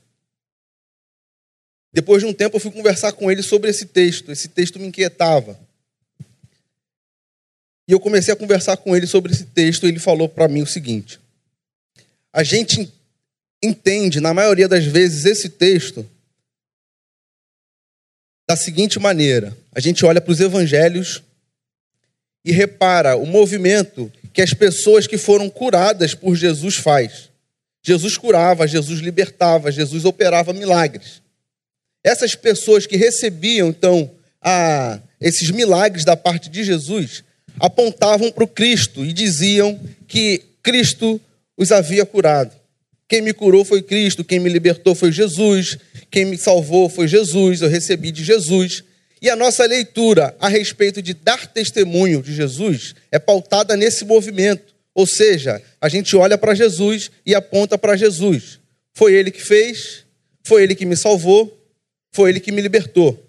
Depois 1.92 2.22
de 2.22 2.28
um 2.28 2.32
tempo, 2.32 2.56
eu 2.56 2.60
fui 2.60 2.70
conversar 2.70 3.12
com 3.12 3.30
ele 3.30 3.42
sobre 3.42 3.68
esse 3.70 3.86
texto. 3.86 4.32
Esse 4.32 4.48
texto 4.48 4.78
me 4.78 4.86
inquietava. 4.86 5.60
E 7.86 7.92
eu 7.92 8.00
comecei 8.00 8.32
a 8.32 8.36
conversar 8.36 8.76
com 8.78 8.96
ele 8.96 9.06
sobre 9.06 9.32
esse 9.32 9.44
texto. 9.46 9.84
E 9.84 9.90
ele 9.90 9.98
falou 9.98 10.28
para 10.28 10.48
mim 10.48 10.62
o 10.62 10.66
seguinte: 10.66 11.20
a 12.32 12.42
gente 12.42 12.90
entende, 13.62 14.20
na 14.20 14.32
maioria 14.32 14.66
das 14.66 14.84
vezes, 14.84 15.24
esse 15.24 15.48
texto 15.48 16.08
da 18.48 18.56
seguinte 18.56 18.98
maneira: 18.98 19.56
a 19.74 19.80
gente 19.80 20.04
olha 20.04 20.20
para 20.20 20.32
os 20.32 20.40
evangelhos 20.40 21.22
e 22.44 22.50
repara 22.50 23.16
o 23.16 23.26
movimento 23.26 24.10
que 24.32 24.42
as 24.42 24.54
pessoas 24.54 25.06
que 25.06 25.18
foram 25.18 25.48
curadas 25.50 26.14
por 26.14 26.34
Jesus 26.34 26.76
faz. 26.76 27.30
Jesus 27.82 28.16
curava, 28.16 28.66
Jesus 28.66 29.00
libertava, 29.00 29.70
Jesus 29.70 30.04
operava 30.04 30.52
milagres. 30.52 31.20
Essas 32.02 32.34
pessoas 32.34 32.86
que 32.86 32.96
recebiam, 32.96 33.68
então, 33.68 34.10
a, 34.40 35.00
esses 35.20 35.50
milagres 35.50 36.04
da 36.04 36.16
parte 36.16 36.48
de 36.48 36.64
Jesus, 36.64 37.22
apontavam 37.60 38.30
para 38.30 38.44
o 38.44 38.48
Cristo 38.48 39.04
e 39.04 39.12
diziam 39.12 39.78
que 40.08 40.42
Cristo 40.62 41.20
os 41.62 41.72
havia 41.72 42.04
curado. 42.04 42.54
Quem 43.08 43.22
me 43.22 43.32
curou 43.32 43.64
foi 43.64 43.82
Cristo, 43.82 44.24
quem 44.24 44.40
me 44.40 44.48
libertou 44.48 44.94
foi 44.94 45.12
Jesus, 45.12 45.78
quem 46.10 46.24
me 46.24 46.36
salvou 46.36 46.88
foi 46.88 47.06
Jesus, 47.06 47.60
eu 47.60 47.68
recebi 47.68 48.10
de 48.10 48.24
Jesus. 48.24 48.84
E 49.20 49.30
a 49.30 49.36
nossa 49.36 49.64
leitura 49.64 50.34
a 50.40 50.48
respeito 50.48 51.00
de 51.00 51.14
dar 51.14 51.46
testemunho 51.46 52.22
de 52.22 52.34
Jesus 52.34 52.94
é 53.10 53.18
pautada 53.18 53.76
nesse 53.76 54.04
movimento. 54.04 54.74
Ou 54.94 55.06
seja, 55.06 55.62
a 55.80 55.88
gente 55.88 56.16
olha 56.16 56.36
para 56.36 56.54
Jesus 56.54 57.10
e 57.24 57.34
aponta 57.34 57.78
para 57.78 57.96
Jesus. 57.96 58.58
Foi 58.94 59.14
ele 59.14 59.30
que 59.30 59.42
fez, 59.42 60.04
foi 60.42 60.62
ele 60.62 60.74
que 60.74 60.84
me 60.84 60.96
salvou, 60.96 61.56
foi 62.12 62.30
ele 62.30 62.40
que 62.40 62.52
me 62.52 62.60
libertou. 62.60 63.22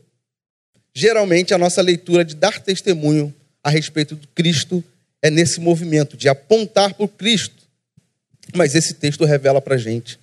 Geralmente, 0.95 1.53
a 1.53 1.57
nossa 1.57 1.81
leitura 1.81 2.25
de 2.25 2.35
dar 2.35 2.59
testemunho 2.59 3.33
a 3.63 3.69
respeito 3.69 4.15
do 4.15 4.27
Cristo 4.29 4.83
é 5.21 5.29
nesse 5.29 5.59
movimento 5.59 6.17
de 6.17 6.27
apontar 6.27 6.93
para 6.93 7.05
o 7.05 7.07
Cristo. 7.07 7.62
Mas 8.53 8.75
esse 8.75 8.93
texto 8.93 9.25
revela 9.25 9.61
para 9.61 9.77
gente 9.77 10.19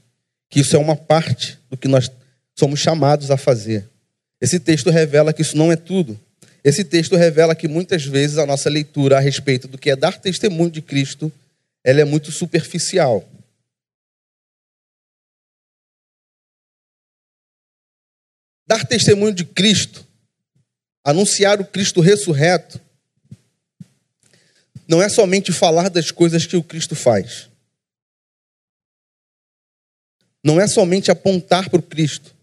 que 0.49 0.61
isso 0.61 0.75
é 0.75 0.79
uma 0.79 0.97
parte 0.97 1.59
do 1.71 1.77
que 1.77 1.87
nós 1.87 2.11
somos 2.59 2.81
chamados 2.81 3.31
a 3.31 3.37
fazer. 3.37 3.88
Esse 4.40 4.59
texto 4.59 4.90
revela 4.90 5.33
que 5.33 5.43
isso 5.43 5.57
não 5.57 5.71
é 5.71 5.77
tudo. 5.77 6.19
Esse 6.62 6.85
texto 6.85 7.16
revela 7.16 7.55
que 7.55 7.69
muitas 7.69 8.05
vezes 8.05 8.37
a 8.37 8.47
nossa 8.47 8.69
leitura 8.69 9.16
a 9.16 9.21
respeito 9.21 9.69
do 9.69 9.79
que 9.79 9.90
é 9.90 9.97
dar 9.97 10.19
testemunho 10.19 10.71
de 10.71 10.83
Cristo, 10.83 11.33
ela 11.85 12.01
é 12.01 12.05
muito 12.05 12.31
superficial. 12.33 13.27
Dar 18.66 18.87
testemunho 18.87 19.35
de 19.35 19.45
Cristo, 19.45 20.07
anunciar 21.05 21.61
o 21.61 21.64
Cristo 21.64 22.01
ressurreto, 22.01 22.81
não 24.87 25.03
é 25.03 25.09
somente 25.09 25.53
falar 25.53 25.88
das 25.88 26.11
coisas 26.11 26.47
que 26.47 26.57
o 26.57 26.62
Cristo 26.62 26.95
faz. 26.95 27.50
Não 30.44 30.61
é 30.61 30.66
somente 30.66 31.11
apontar 31.11 31.68
para 31.68 31.81
o 31.81 31.83
Cristo. 31.83 32.35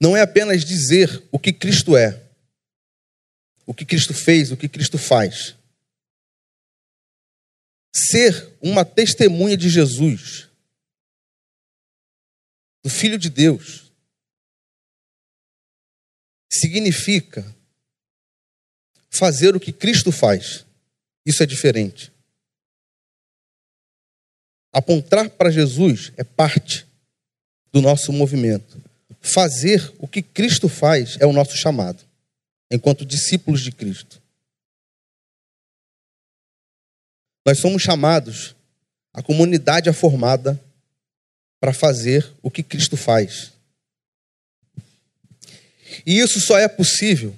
Não 0.00 0.16
é 0.16 0.22
apenas 0.22 0.64
dizer 0.64 1.22
o 1.32 1.38
que 1.38 1.52
Cristo 1.52 1.96
é, 1.96 2.22
o 3.66 3.72
que 3.72 3.84
Cristo 3.84 4.12
fez, 4.12 4.52
o 4.52 4.56
que 4.56 4.68
Cristo 4.68 4.98
faz. 4.98 5.56
Ser 7.94 8.56
uma 8.60 8.84
testemunha 8.84 9.56
de 9.56 9.68
Jesus 9.68 10.48
do 12.82 12.90
Filho 12.90 13.18
de 13.18 13.30
Deus 13.30 13.90
significa 16.52 17.44
fazer 19.10 19.56
o 19.56 19.60
que 19.60 19.72
Cristo 19.72 20.12
faz. 20.12 20.66
Isso 21.24 21.42
é 21.42 21.46
diferente. 21.46 22.13
Apontar 24.74 25.30
para 25.30 25.52
Jesus 25.52 26.12
é 26.16 26.24
parte 26.24 26.84
do 27.72 27.80
nosso 27.80 28.12
movimento. 28.12 28.82
Fazer 29.20 29.94
o 30.00 30.08
que 30.08 30.20
Cristo 30.20 30.68
faz 30.68 31.16
é 31.20 31.24
o 31.24 31.32
nosso 31.32 31.56
chamado, 31.56 32.02
enquanto 32.68 33.06
discípulos 33.06 33.60
de 33.60 33.70
Cristo. 33.70 34.20
Nós 37.46 37.60
somos 37.60 37.82
chamados, 37.82 38.56
a 39.12 39.22
comunidade 39.22 39.88
é 39.88 39.92
formada 39.92 40.60
para 41.60 41.72
fazer 41.72 42.28
o 42.42 42.50
que 42.50 42.64
Cristo 42.64 42.96
faz. 42.96 43.52
E 46.04 46.18
isso 46.18 46.40
só 46.40 46.58
é 46.58 46.66
possível 46.66 47.32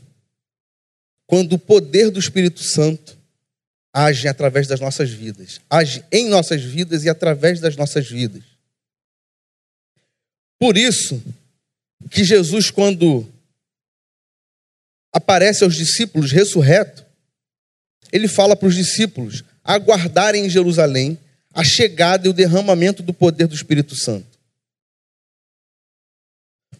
quando 1.26 1.52
o 1.52 1.58
poder 1.58 2.10
do 2.10 2.18
Espírito 2.18 2.62
Santo 2.62 3.18
age 3.98 4.28
através 4.28 4.66
das 4.66 4.78
nossas 4.78 5.08
vidas, 5.08 5.58
age 5.70 6.04
em 6.12 6.28
nossas 6.28 6.62
vidas 6.62 7.02
e 7.04 7.08
através 7.08 7.60
das 7.60 7.76
nossas 7.76 8.06
vidas. 8.06 8.42
Por 10.58 10.76
isso 10.76 11.22
que 12.10 12.22
Jesus, 12.22 12.70
quando 12.70 13.26
aparece 15.10 15.64
aos 15.64 15.74
discípulos 15.74 16.30
ressurreto, 16.30 17.06
ele 18.12 18.28
fala 18.28 18.54
para 18.54 18.68
os 18.68 18.74
discípulos 18.74 19.42
aguardarem 19.64 20.44
em 20.44 20.50
Jerusalém 20.50 21.18
a 21.54 21.64
chegada 21.64 22.26
e 22.26 22.30
o 22.30 22.34
derramamento 22.34 23.02
do 23.02 23.14
poder 23.14 23.46
do 23.46 23.54
Espírito 23.54 23.96
Santo. 23.96 24.38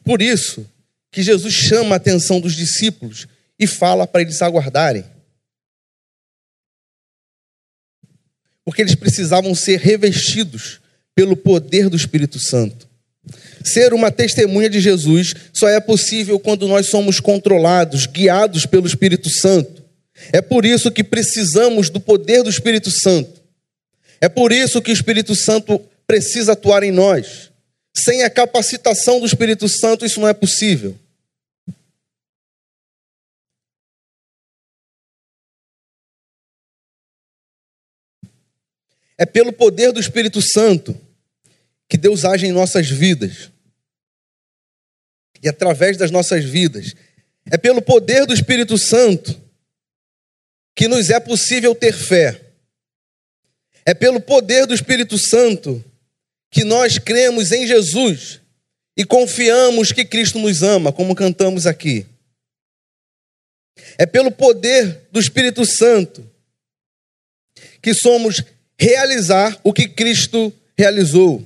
Por 0.05 0.21
isso 0.21 0.69
que 1.11 1.23
Jesus 1.23 1.55
chama 1.55 1.95
a 1.95 1.97
atenção 1.97 2.43
dos 2.43 2.55
discípulos 2.55 3.27
e 3.59 3.67
fala 3.67 4.07
para 4.07 4.21
eles 4.21 4.43
aguardarem. 4.43 5.16
Porque 8.67 8.83
eles 8.83 8.97
precisavam 8.97 9.55
ser 9.55 9.79
revestidos 9.79 10.81
pelo 11.15 11.37
poder 11.37 11.89
do 11.89 11.97
Espírito 11.97 12.39
Santo. 12.39 12.87
Ser 13.65 13.95
uma 13.95 14.11
testemunha 14.11 14.69
de 14.69 14.81
Jesus 14.81 15.35
só 15.53 15.69
é 15.69 15.81
possível 15.81 16.39
quando 16.39 16.69
nós 16.69 16.87
somos 16.87 17.21
controlados, 17.21 18.07
guiados 18.07 18.67
pelo 18.67 18.87
Espírito 18.87 19.31
Santo. 19.31 19.83
É 20.33 20.41
por 20.41 20.65
isso 20.65 20.91
que 20.91 21.05
precisamos 21.05 21.89
do 21.89 22.01
poder 22.01 22.43
do 22.43 22.51
Espírito 22.51 22.91
Santo. 22.91 23.41
É 24.21 24.29
por 24.29 24.53
isso 24.53 24.83
que 24.83 24.91
o 24.91 24.93
Espírito 24.93 25.35
Santo 25.35 25.81
precisa 26.07 26.53
atuar 26.53 26.83
em 26.83 26.91
nós. 26.91 27.51
Sem 27.97 28.25
a 28.25 28.31
capacitação 28.31 29.21
do 29.21 29.27
Espírito 29.27 29.69
Santo, 29.69 30.05
isso 30.05 30.21
não 30.21 30.29
é 30.29 30.35
possível. 30.35 30.97
É 39.19 39.25
pelo 39.25 39.53
poder 39.53 39.93
do 39.93 40.01
Espírito 40.01 40.41
Santo 40.43 40.99
que 41.89 41.97
Deus 41.97 42.25
age 42.25 42.47
em 42.47 42.53
nossas 42.53 42.89
vidas. 42.89 43.51
E 45.43 45.49
através 45.49 45.97
das 45.97 46.11
nossas 46.11 46.45
vidas. 46.45 46.95
É 47.51 47.57
pelo 47.57 47.81
poder 47.81 48.27
do 48.27 48.35
Espírito 48.35 48.77
Santo 48.77 49.41
que 50.75 50.89
nos 50.89 51.09
é 51.11 51.19
possível 51.19 51.75
ter 51.75 51.93
fé. 51.93 52.41
É 53.85 53.95
pelo 53.95 54.21
poder 54.21 54.67
do 54.67 54.75
Espírito 54.75 55.17
Santo 55.17 55.83
que 56.51 56.65
nós 56.65 56.99
cremos 56.99 57.53
em 57.53 57.67
Jesus 57.67 58.41
e 58.97 59.05
confiamos 59.05 59.93
que 59.93 60.05
Cristo 60.05 60.39
nos 60.39 60.63
ama, 60.63 60.93
como 60.93 61.15
cantamos 61.15 61.67
aqui. 61.67 62.07
É 63.99 64.05
pelo 64.05 64.31
poder 64.31 65.09
do 65.13 65.21
Espírito 65.21 65.65
Santo 65.65 66.29
que 67.81 67.95
somos 67.95 68.43
realizar 68.79 69.59
o 69.65 69.73
que 69.73 69.89
Cristo 69.89 70.53
realizou. 70.77 71.43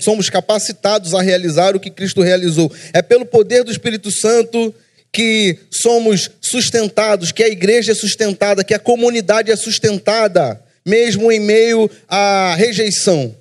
Somos 0.00 0.30
capacitados 0.30 1.12
a 1.12 1.20
realizar 1.20 1.76
o 1.76 1.80
que 1.80 1.90
Cristo 1.90 2.22
realizou. 2.22 2.72
É 2.92 3.02
pelo 3.02 3.26
poder 3.26 3.64
do 3.64 3.70
Espírito 3.70 4.10
Santo 4.10 4.74
que 5.12 5.58
somos 5.70 6.30
sustentados, 6.40 7.32
que 7.32 7.42
a 7.42 7.48
igreja 7.48 7.92
é 7.92 7.94
sustentada, 7.94 8.64
que 8.64 8.74
a 8.74 8.78
comunidade 8.78 9.50
é 9.50 9.56
sustentada, 9.56 10.62
mesmo 10.86 11.30
em 11.30 11.40
meio 11.40 11.90
à 12.08 12.54
rejeição, 12.54 13.36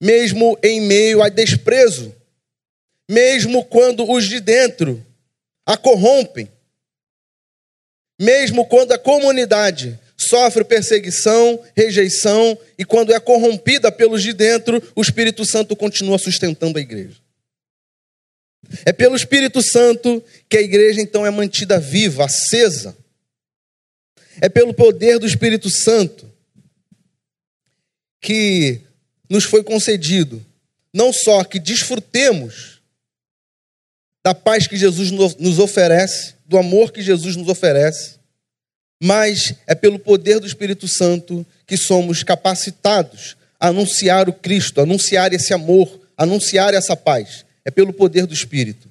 mesmo 0.00 0.58
em 0.62 0.80
meio 0.80 1.22
a 1.22 1.28
desprezo, 1.28 2.14
mesmo 3.08 3.64
quando 3.64 4.08
os 4.08 4.28
de 4.28 4.40
dentro 4.40 5.04
a 5.64 5.76
corrompem, 5.76 6.48
mesmo 8.20 8.66
quando 8.66 8.92
a 8.92 8.98
comunidade 8.98 9.98
sofre 10.16 10.64
perseguição, 10.64 11.62
rejeição, 11.76 12.58
e 12.78 12.84
quando 12.84 13.12
é 13.12 13.20
corrompida 13.20 13.92
pelos 13.92 14.22
de 14.22 14.32
dentro, 14.32 14.82
o 14.94 15.02
Espírito 15.02 15.44
Santo 15.44 15.76
continua 15.76 16.18
sustentando 16.18 16.78
a 16.78 16.80
igreja. 16.80 17.16
É 18.84 18.92
pelo 18.92 19.14
Espírito 19.14 19.62
Santo 19.62 20.22
que 20.48 20.56
a 20.56 20.62
igreja 20.62 21.00
então 21.00 21.24
é 21.24 21.30
mantida 21.30 21.78
viva, 21.78 22.24
acesa. 22.24 22.96
É 24.40 24.48
pelo 24.48 24.74
poder 24.74 25.18
do 25.18 25.26
Espírito 25.26 25.70
Santo 25.70 26.30
que 28.20 28.80
nos 29.28 29.44
foi 29.44 29.62
concedido 29.62 30.44
não 30.96 31.12
só 31.12 31.44
que 31.44 31.60
desfrutemos 31.60 32.80
da 34.24 34.34
paz 34.34 34.66
que 34.66 34.78
Jesus 34.78 35.10
nos 35.10 35.58
oferece, 35.58 36.36
do 36.46 36.56
amor 36.56 36.90
que 36.90 37.02
Jesus 37.02 37.36
nos 37.36 37.48
oferece, 37.48 38.15
mas 39.02 39.54
é 39.66 39.74
pelo 39.74 39.98
poder 39.98 40.40
do 40.40 40.46
Espírito 40.46 40.88
Santo 40.88 41.46
que 41.66 41.76
somos 41.76 42.22
capacitados 42.22 43.36
a 43.58 43.68
anunciar 43.68 44.28
o 44.28 44.32
Cristo, 44.32 44.80
anunciar 44.80 45.32
esse 45.32 45.52
amor, 45.52 46.00
anunciar 46.16 46.74
essa 46.74 46.96
paz. 46.96 47.44
É 47.64 47.70
pelo 47.70 47.92
poder 47.92 48.26
do 48.26 48.34
Espírito. 48.34 48.88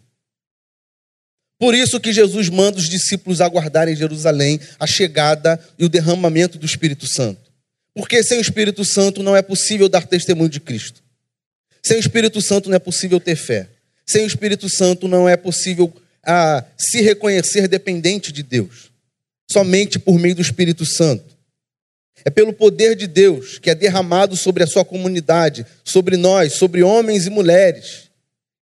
Por 1.57 1.73
isso 1.73 1.99
que 1.99 2.11
Jesus 2.11 2.49
manda 2.49 2.77
os 2.77 2.89
discípulos 2.89 3.39
aguardarem 3.39 3.93
em 3.93 3.97
Jerusalém 3.97 4.59
a 4.77 4.85
chegada 4.85 5.59
e 5.79 5.85
o 5.85 5.89
derramamento 5.89 6.57
do 6.57 6.65
Espírito 6.65 7.07
Santo. 7.07 7.51
Porque 7.93 8.21
sem 8.21 8.37
o 8.37 8.41
Espírito 8.41 8.83
Santo 8.83 9.23
não 9.23 9.35
é 9.35 9.41
possível 9.41 9.87
dar 9.87 10.05
testemunho 10.05 10.49
de 10.49 10.59
Cristo. 10.59 11.01
Sem 11.81 11.97
o 11.97 11.99
Espírito 11.99 12.41
Santo 12.41 12.69
não 12.69 12.75
é 12.75 12.79
possível 12.79 13.19
ter 13.19 13.37
fé. 13.37 13.69
Sem 14.05 14.25
o 14.25 14.27
Espírito 14.27 14.67
Santo 14.69 15.07
não 15.07 15.29
é 15.29 15.37
possível 15.37 15.91
ah, 16.23 16.63
se 16.77 17.01
reconhecer 17.01 17.69
dependente 17.69 18.33
de 18.33 18.43
Deus 18.43 18.94
somente 19.49 19.99
por 19.99 20.19
meio 20.19 20.35
do 20.35 20.41
Espírito 20.41 20.85
Santo. 20.85 21.35
É 22.23 22.29
pelo 22.29 22.53
poder 22.53 22.95
de 22.95 23.07
Deus 23.07 23.59
que 23.59 23.69
é 23.69 23.75
derramado 23.75 24.35
sobre 24.35 24.63
a 24.63 24.67
sua 24.67 24.83
comunidade, 24.83 25.65
sobre 25.83 26.17
nós, 26.17 26.53
sobre 26.53 26.81
homens 26.81 27.25
e 27.25 27.29
mulheres, 27.29 28.09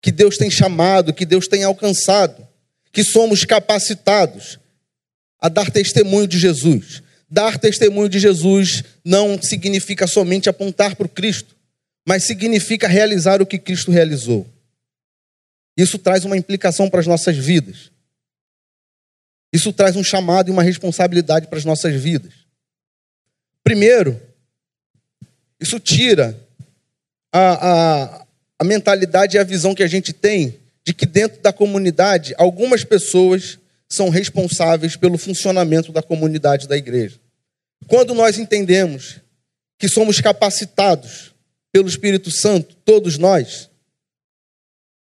que 0.00 0.10
Deus 0.10 0.36
tem 0.36 0.50
chamado, 0.50 1.14
que 1.14 1.24
Deus 1.24 1.46
tem 1.46 1.62
alcançado, 1.62 2.46
que 2.92 3.04
somos 3.04 3.44
capacitados 3.44 4.58
a 5.40 5.48
dar 5.48 5.70
testemunho 5.70 6.26
de 6.26 6.38
Jesus. 6.38 7.02
Dar 7.30 7.58
testemunho 7.58 8.08
de 8.08 8.18
Jesus 8.18 8.82
não 9.04 9.40
significa 9.40 10.06
somente 10.06 10.48
apontar 10.48 10.96
para 10.96 11.06
o 11.06 11.10
Cristo, 11.10 11.56
mas 12.06 12.24
significa 12.24 12.86
realizar 12.88 13.40
o 13.40 13.46
que 13.46 13.58
Cristo 13.58 13.90
realizou. 13.90 14.46
Isso 15.76 15.98
traz 15.98 16.24
uma 16.24 16.36
implicação 16.36 16.90
para 16.90 17.00
as 17.00 17.06
nossas 17.06 17.36
vidas. 17.36 17.90
Isso 19.52 19.72
traz 19.72 19.96
um 19.96 20.04
chamado 20.04 20.48
e 20.48 20.52
uma 20.52 20.62
responsabilidade 20.62 21.46
para 21.46 21.58
as 21.58 21.64
nossas 21.64 21.94
vidas. 21.94 22.32
Primeiro, 23.62 24.20
isso 25.60 25.78
tira 25.78 26.38
a, 27.30 27.70
a, 27.70 28.26
a 28.58 28.64
mentalidade 28.64 29.36
e 29.36 29.40
a 29.40 29.44
visão 29.44 29.74
que 29.74 29.82
a 29.82 29.88
gente 29.88 30.12
tem 30.12 30.58
de 30.84 30.92
que 30.92 31.06
dentro 31.06 31.40
da 31.40 31.52
comunidade 31.52 32.34
algumas 32.36 32.82
pessoas 32.82 33.58
são 33.88 34.08
responsáveis 34.08 34.96
pelo 34.96 35.18
funcionamento 35.18 35.92
da 35.92 36.02
comunidade 36.02 36.66
da 36.66 36.76
igreja. 36.76 37.20
Quando 37.86 38.14
nós 38.14 38.38
entendemos 38.38 39.20
que 39.78 39.88
somos 39.88 40.20
capacitados 40.20 41.32
pelo 41.70 41.88
Espírito 41.88 42.30
Santo, 42.30 42.74
todos 42.84 43.18
nós, 43.18 43.68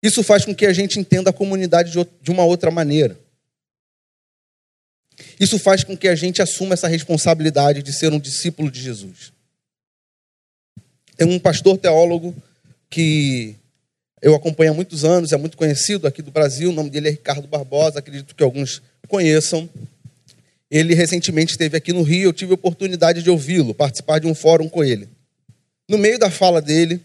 isso 0.01 0.23
faz 0.23 0.43
com 0.43 0.55
que 0.55 0.65
a 0.65 0.73
gente 0.73 0.99
entenda 0.99 1.29
a 1.29 1.33
comunidade 1.33 1.91
de 2.21 2.31
uma 2.31 2.43
outra 2.43 2.71
maneira. 2.71 3.19
Isso 5.39 5.57
faz 5.57 5.83
com 5.83 5.95
que 5.95 6.07
a 6.07 6.15
gente 6.15 6.41
assuma 6.41 6.73
essa 6.73 6.87
responsabilidade 6.87 7.81
de 7.81 7.93
ser 7.93 8.11
um 8.11 8.19
discípulo 8.19 8.69
de 8.69 8.81
Jesus. 8.81 9.31
Tem 11.17 11.27
um 11.27 11.39
pastor 11.39 11.77
teólogo 11.77 12.35
que 12.89 13.55
eu 14.21 14.35
acompanho 14.35 14.71
há 14.71 14.73
muitos 14.73 15.05
anos, 15.05 15.31
é 15.31 15.37
muito 15.37 15.57
conhecido 15.57 16.07
aqui 16.07 16.21
do 16.21 16.31
Brasil, 16.31 16.69
o 16.69 16.73
nome 16.73 16.89
dele 16.89 17.07
é 17.07 17.11
Ricardo 17.11 17.47
Barbosa, 17.47 17.99
acredito 17.99 18.35
que 18.35 18.43
alguns 18.43 18.81
conheçam. 19.07 19.69
Ele 20.69 20.93
recentemente 20.93 21.51
esteve 21.51 21.75
aqui 21.75 21.93
no 21.93 22.03
Rio, 22.03 22.29
eu 22.29 22.33
tive 22.33 22.51
a 22.51 22.55
oportunidade 22.55 23.23
de 23.23 23.29
ouvi-lo, 23.29 23.73
participar 23.73 24.19
de 24.19 24.27
um 24.27 24.35
fórum 24.35 24.67
com 24.67 24.83
ele. 24.83 25.09
No 25.89 25.97
meio 25.97 26.19
da 26.19 26.29
fala 26.29 26.61
dele, 26.61 27.01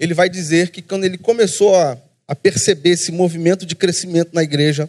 ele 0.00 0.14
vai 0.14 0.28
dizer 0.28 0.70
que 0.70 0.82
quando 0.82 1.04
ele 1.04 1.18
começou 1.18 1.76
a, 1.76 1.98
a 2.26 2.34
perceber 2.34 2.90
esse 2.90 3.12
movimento 3.12 3.64
de 3.66 3.76
crescimento 3.76 4.30
na 4.32 4.42
igreja, 4.42 4.88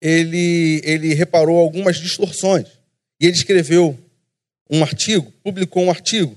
ele, 0.00 0.80
ele 0.84 1.14
reparou 1.14 1.58
algumas 1.58 1.96
distorções. 1.96 2.66
E 3.20 3.26
ele 3.26 3.36
escreveu 3.36 3.98
um 4.70 4.82
artigo, 4.82 5.32
publicou 5.42 5.84
um 5.84 5.90
artigo, 5.90 6.36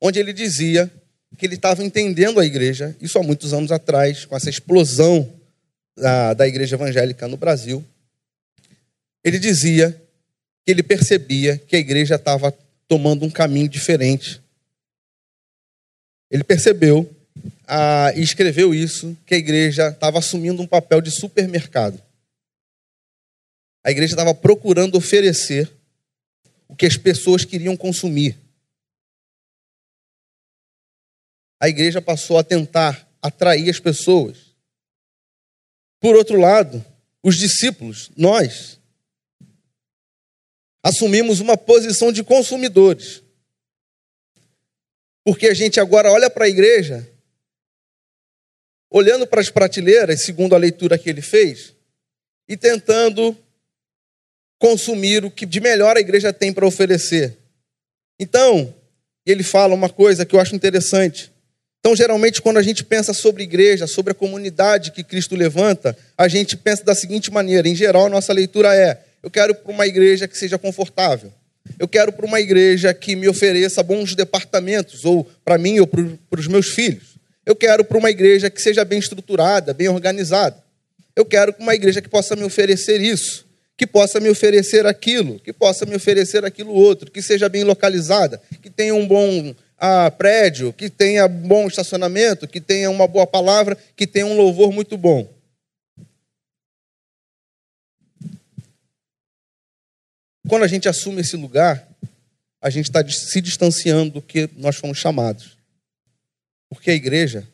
onde 0.00 0.18
ele 0.18 0.32
dizia 0.32 0.90
que 1.36 1.46
ele 1.46 1.54
estava 1.54 1.84
entendendo 1.84 2.40
a 2.40 2.46
igreja, 2.46 2.96
isso 3.00 3.18
há 3.18 3.22
muitos 3.22 3.52
anos 3.52 3.70
atrás, 3.70 4.24
com 4.24 4.36
essa 4.36 4.50
explosão 4.50 5.30
da, 5.96 6.34
da 6.34 6.48
igreja 6.48 6.76
evangélica 6.76 7.28
no 7.28 7.36
Brasil. 7.36 7.84
Ele 9.22 9.38
dizia 9.38 9.90
que 10.64 10.72
ele 10.72 10.82
percebia 10.82 11.58
que 11.58 11.76
a 11.76 11.78
igreja 11.78 12.16
estava 12.16 12.52
tomando 12.88 13.24
um 13.24 13.30
caminho 13.30 13.68
diferente. 13.68 14.40
Ele 16.30 16.42
percebeu 16.42 17.08
ah, 17.66 18.12
e 18.16 18.22
escreveu 18.22 18.74
isso, 18.74 19.16
que 19.26 19.34
a 19.34 19.38
igreja 19.38 19.88
estava 19.88 20.18
assumindo 20.18 20.62
um 20.62 20.66
papel 20.66 21.00
de 21.00 21.10
supermercado. 21.10 22.02
A 23.84 23.90
igreja 23.90 24.12
estava 24.12 24.34
procurando 24.34 24.96
oferecer 24.96 25.72
o 26.68 26.76
que 26.76 26.86
as 26.86 26.96
pessoas 26.96 27.44
queriam 27.44 27.76
consumir. 27.76 28.38
A 31.60 31.68
igreja 31.68 32.00
passou 32.00 32.38
a 32.38 32.44
tentar 32.44 33.08
atrair 33.20 33.68
as 33.68 33.80
pessoas. 33.80 34.54
Por 36.00 36.14
outro 36.14 36.38
lado, 36.38 36.84
os 37.22 37.36
discípulos, 37.36 38.10
nós, 38.16 38.78
assumimos 40.82 41.40
uma 41.40 41.56
posição 41.56 42.12
de 42.12 42.22
consumidores. 42.22 43.22
Porque 45.24 45.48
a 45.48 45.54
gente 45.54 45.80
agora 45.80 46.10
olha 46.10 46.30
para 46.30 46.44
a 46.44 46.48
igreja, 46.48 47.10
olhando 48.90 49.26
para 49.26 49.40
as 49.40 49.50
prateleiras, 49.50 50.22
segundo 50.22 50.54
a 50.54 50.58
leitura 50.58 50.98
que 50.98 51.10
ele 51.10 51.20
fez, 51.20 51.74
e 52.48 52.56
tentando 52.56 53.36
consumir 54.58 55.24
o 55.24 55.30
que 55.30 55.46
de 55.46 55.60
melhor 55.60 55.96
a 55.96 56.00
igreja 56.00 56.32
tem 56.32 56.52
para 56.52 56.66
oferecer. 56.66 57.36
Então, 58.18 58.74
ele 59.24 59.42
fala 59.42 59.74
uma 59.74 59.88
coisa 59.88 60.24
que 60.24 60.34
eu 60.34 60.40
acho 60.40 60.56
interessante. 60.56 61.30
Então, 61.80 61.94
geralmente, 61.94 62.42
quando 62.42 62.56
a 62.56 62.62
gente 62.62 62.84
pensa 62.84 63.14
sobre 63.14 63.44
igreja, 63.44 63.86
sobre 63.86 64.10
a 64.10 64.14
comunidade 64.14 64.90
que 64.90 65.04
Cristo 65.04 65.36
levanta, 65.36 65.96
a 66.16 66.26
gente 66.26 66.56
pensa 66.56 66.84
da 66.84 66.94
seguinte 66.94 67.30
maneira: 67.30 67.68
em 67.68 67.74
geral, 67.74 68.06
a 68.06 68.10
nossa 68.10 68.32
leitura 68.32 68.74
é: 68.74 69.00
Eu 69.22 69.30
quero 69.30 69.54
para 69.54 69.72
uma 69.72 69.86
igreja 69.86 70.26
que 70.26 70.36
seja 70.36 70.58
confortável. 70.58 71.32
Eu 71.78 71.86
quero 71.86 72.12
para 72.12 72.26
uma 72.26 72.40
igreja 72.40 72.92
que 72.94 73.14
me 73.14 73.28
ofereça 73.28 73.82
bons 73.82 74.14
departamentos, 74.14 75.04
ou 75.04 75.28
para 75.44 75.58
mim 75.58 75.78
ou 75.78 75.86
para 75.86 76.40
os 76.40 76.46
meus 76.46 76.68
filhos. 76.68 77.16
Eu 77.44 77.54
quero 77.54 77.84
para 77.84 77.96
uma 77.96 78.10
igreja 78.10 78.50
que 78.50 78.60
seja 78.60 78.84
bem 78.84 78.98
estruturada, 78.98 79.72
bem 79.72 79.88
organizada. 79.88 80.56
Eu 81.14 81.24
quero 81.24 81.54
uma 81.58 81.74
igreja 81.74 82.02
que 82.02 82.08
possa 82.08 82.36
me 82.36 82.44
oferecer 82.44 83.00
isso, 83.00 83.46
que 83.78 83.86
possa 83.86 84.18
me 84.18 84.28
oferecer 84.28 84.84
aquilo, 84.86 85.38
que 85.38 85.52
possa 85.52 85.86
me 85.86 85.94
oferecer 85.94 86.44
aquilo 86.44 86.72
outro, 86.72 87.12
que 87.12 87.22
seja 87.22 87.48
bem 87.48 87.62
localizada, 87.62 88.42
que 88.60 88.68
tenha 88.68 88.92
um 88.92 89.06
bom 89.06 89.54
ah, 89.78 90.10
prédio, 90.10 90.72
que 90.72 90.90
tenha 90.90 91.28
bom 91.28 91.68
estacionamento, 91.68 92.48
que 92.48 92.60
tenha 92.60 92.90
uma 92.90 93.06
boa 93.06 93.24
palavra, 93.24 93.78
que 93.94 94.04
tenha 94.04 94.26
um 94.26 94.36
louvor 94.36 94.72
muito 94.72 94.98
bom. 94.98 95.32
Quando 100.48 100.64
a 100.64 100.68
gente 100.68 100.88
assume 100.88 101.20
esse 101.20 101.36
lugar, 101.36 101.88
a 102.60 102.70
gente 102.70 102.86
está 102.86 103.08
se 103.08 103.40
distanciando 103.40 104.14
do 104.14 104.22
que 104.22 104.50
nós 104.56 104.74
fomos 104.74 104.98
chamados. 104.98 105.56
Porque 106.68 106.90
a 106.90 106.94
igreja 106.94 107.46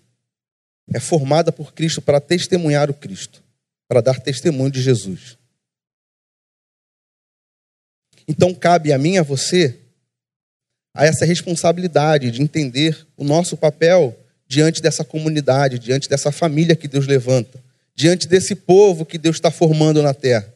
é 0.91 0.99
formada 0.99 1.53
por 1.53 1.75
Cristo 1.75 2.01
para 2.01 2.19
testemunhar 2.19 2.91
o 2.91 2.95
Cristo, 2.95 3.43
para 3.87 4.01
dar 4.01 4.19
testemunho 4.21 4.71
de 4.71 4.81
Jesus. 4.81 5.37
Então 8.27 8.55
cabe 8.55 8.93
a 8.93 8.99
mim 8.99 9.19
a 9.19 9.23
você 9.23 9.81
a 10.95 11.05
essa 11.05 11.25
responsabilidade 11.25 12.31
de 12.31 12.41
entender 12.41 13.07
o 13.17 13.25
nosso 13.25 13.57
papel 13.57 14.17
diante 14.47 14.81
dessa 14.81 15.05
comunidade, 15.05 15.79
diante 15.79 16.09
dessa 16.09 16.31
família 16.31 16.77
que 16.77 16.87
Deus 16.87 17.07
levanta, 17.07 17.63
diante 17.95 18.29
desse 18.29 18.55
povo 18.55 19.05
que 19.05 19.19
Deus 19.19 19.37
está 19.37 19.51
formando 19.51 20.01
na 20.01 20.15
terra. 20.15 20.55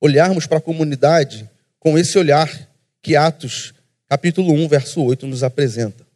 Olharmos 0.00 0.46
para 0.46 0.58
a 0.58 0.62
comunidade 0.62 1.50
com 1.80 1.98
esse 1.98 2.16
olhar 2.16 2.68
que 3.02 3.16
Atos, 3.16 3.74
capítulo 4.08 4.52
1, 4.52 4.68
verso 4.68 5.02
8, 5.02 5.26
nos 5.26 5.42
apresenta. 5.42 6.06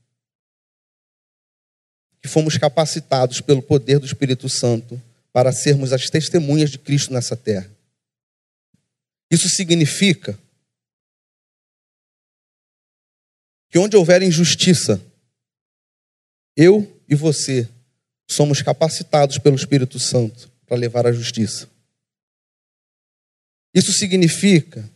Que 2.21 2.29
fomos 2.29 2.57
capacitados 2.57 3.41
pelo 3.41 3.61
poder 3.61 3.99
do 3.99 4.07
Espírito 4.07 4.49
Santo 4.49 5.01
para 5.33 5.51
sermos 5.51 5.93
as 5.93 6.09
testemunhas 6.09 6.71
de 6.71 6.79
Cristo 6.79 7.13
nessa 7.13 7.37
terra. 7.37 7.69
Isso 9.33 9.49
significa 9.49 10.39
que 13.71 13.79
onde 13.79 13.97
houver 13.97 14.23
injustiça, 14.23 15.03
eu 16.55 17.03
e 17.09 17.15
você 17.15 17.67
somos 18.31 18.61
capacitados 18.61 19.39
pelo 19.39 19.57
Espírito 19.57 19.99
Santo 19.99 20.53
para 20.67 20.77
levar 20.77 21.07
a 21.07 21.13
justiça. 21.13 21.67
Isso 23.75 23.91
significa 23.91 24.87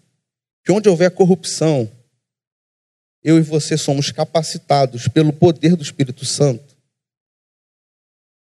que 0.62 0.70
onde 0.70 0.86
houver 0.86 1.10
corrupção, 1.12 1.90
eu 3.22 3.38
e 3.38 3.42
você 3.42 3.78
somos 3.78 4.10
capacitados 4.10 5.08
pelo 5.08 5.32
poder 5.32 5.74
do 5.74 5.82
Espírito 5.82 6.26
Santo 6.26 6.76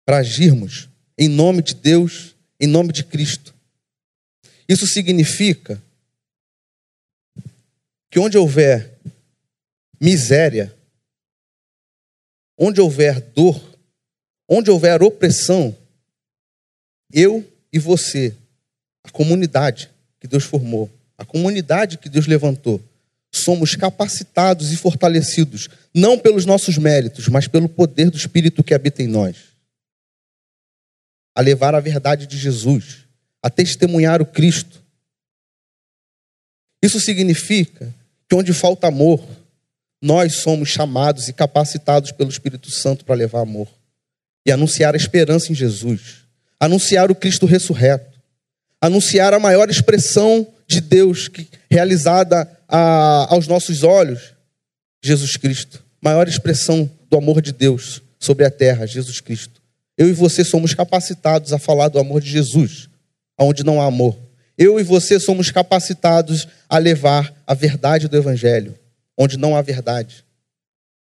para 0.03 0.17
agirmos 0.17 0.89
em 1.15 1.27
nome 1.27 1.61
de 1.61 1.75
Deus, 1.75 2.35
em 2.59 2.65
nome 2.65 2.91
de 2.91 3.03
Cristo. 3.03 3.56
Isso 4.67 4.86
significa 4.86 5.82
que 8.10 8.19
onde 8.19 8.38
houver 8.38 8.97
miséria, 9.99 10.75
onde 12.58 12.82
houver 12.82 13.21
dor, 13.21 13.77
onde 14.47 14.69
houver 14.69 15.01
opressão, 15.01 15.75
eu 17.12 17.45
e 17.71 17.80
você, 17.80 18.36
a 19.03 19.10
comunidade 19.10 19.89
que 20.19 20.27
Deus 20.27 20.43
formou, 20.43 20.89
a 21.17 21.25
comunidade 21.25 21.97
que 21.97 22.10
Deus 22.10 22.27
levantou, 22.27 22.84
somos 23.32 23.75
capacitados 23.75 24.71
e 24.71 24.77
fortalecidos, 24.77 25.69
não 25.93 26.17
pelos 26.17 26.45
nossos 26.45 26.77
méritos, 26.77 27.27
mas 27.27 27.47
pelo 27.47 27.69
poder 27.69 28.10
do 28.10 28.17
Espírito 28.17 28.63
que 28.63 28.73
habita 28.73 29.03
em 29.03 29.08
nós, 29.08 29.38
a 31.36 31.41
levar 31.41 31.75
a 31.75 31.80
verdade 31.80 32.25
de 32.25 32.38
Jesus, 32.38 33.06
a 33.47 33.49
testemunhar 33.49 34.21
o 34.21 34.25
Cristo. 34.25 34.83
Isso 36.83 36.99
significa 36.99 37.95
que 38.27 38.36
onde 38.36 38.51
falta 38.51 38.88
amor, 38.88 39.25
nós 40.01 40.41
somos 40.41 40.67
chamados 40.67 41.29
e 41.29 41.33
capacitados 41.33 42.12
pelo 42.12 42.29
Espírito 42.29 42.69
Santo 42.69 43.05
para 43.05 43.15
levar 43.15 43.39
amor 43.39 43.69
e 44.45 44.51
anunciar 44.51 44.95
a 44.95 44.97
esperança 44.97 45.49
em 45.53 45.55
Jesus, 45.55 46.25
anunciar 46.60 47.10
o 47.10 47.15
Cristo 47.15 47.45
ressurreto, 47.45 48.19
anunciar 48.81 49.33
a 49.33 49.39
maior 49.39 49.69
expressão 49.69 50.45
de 50.67 50.81
Deus 50.81 51.29
que, 51.29 51.47
realizada 51.71 52.51
a, 52.67 53.33
aos 53.33 53.47
nossos 53.47 53.81
olhos, 53.81 54.33
Jesus 55.01 55.38
Cristo, 55.38 55.81
maior 56.01 56.27
expressão 56.27 56.91
do 57.10 57.15
amor 57.15 57.41
de 57.41 57.53
Deus 57.53 58.01
sobre 58.19 58.43
a 58.43 58.51
terra, 58.51 58.86
Jesus 58.86 59.21
Cristo. 59.21 59.62
Eu 59.97 60.10
e 60.10 60.13
você 60.13 60.43
somos 60.43 60.73
capacitados 60.73 61.53
a 61.53 61.57
falar 61.57 61.88
do 61.88 61.97
amor 61.97 62.19
de 62.19 62.29
Jesus, 62.29 62.89
onde 63.45 63.63
não 63.63 63.82
há 63.82 63.86
amor. 63.86 64.17
Eu 64.58 64.80
e 64.80 64.84
você 64.84 65.19
somos 65.19 65.52
capacitados 65.52 66.47
a 66.67 66.78
levar 66.78 67.34
a 67.45 67.54
verdade 67.54 68.08
do 68.08 68.17
Evangelho 68.17 68.78
onde 69.17 69.36
não 69.36 69.56
há 69.56 69.62
verdade. 69.62 70.23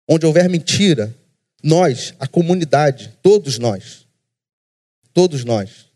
Onde 0.07 0.25
houver 0.25 0.49
mentira, 0.49 1.15
nós, 1.63 2.13
a 2.19 2.27
comunidade, 2.27 3.17
todos 3.23 3.57
nós, 3.57 4.05
todos 5.13 5.45
nós, 5.45 5.87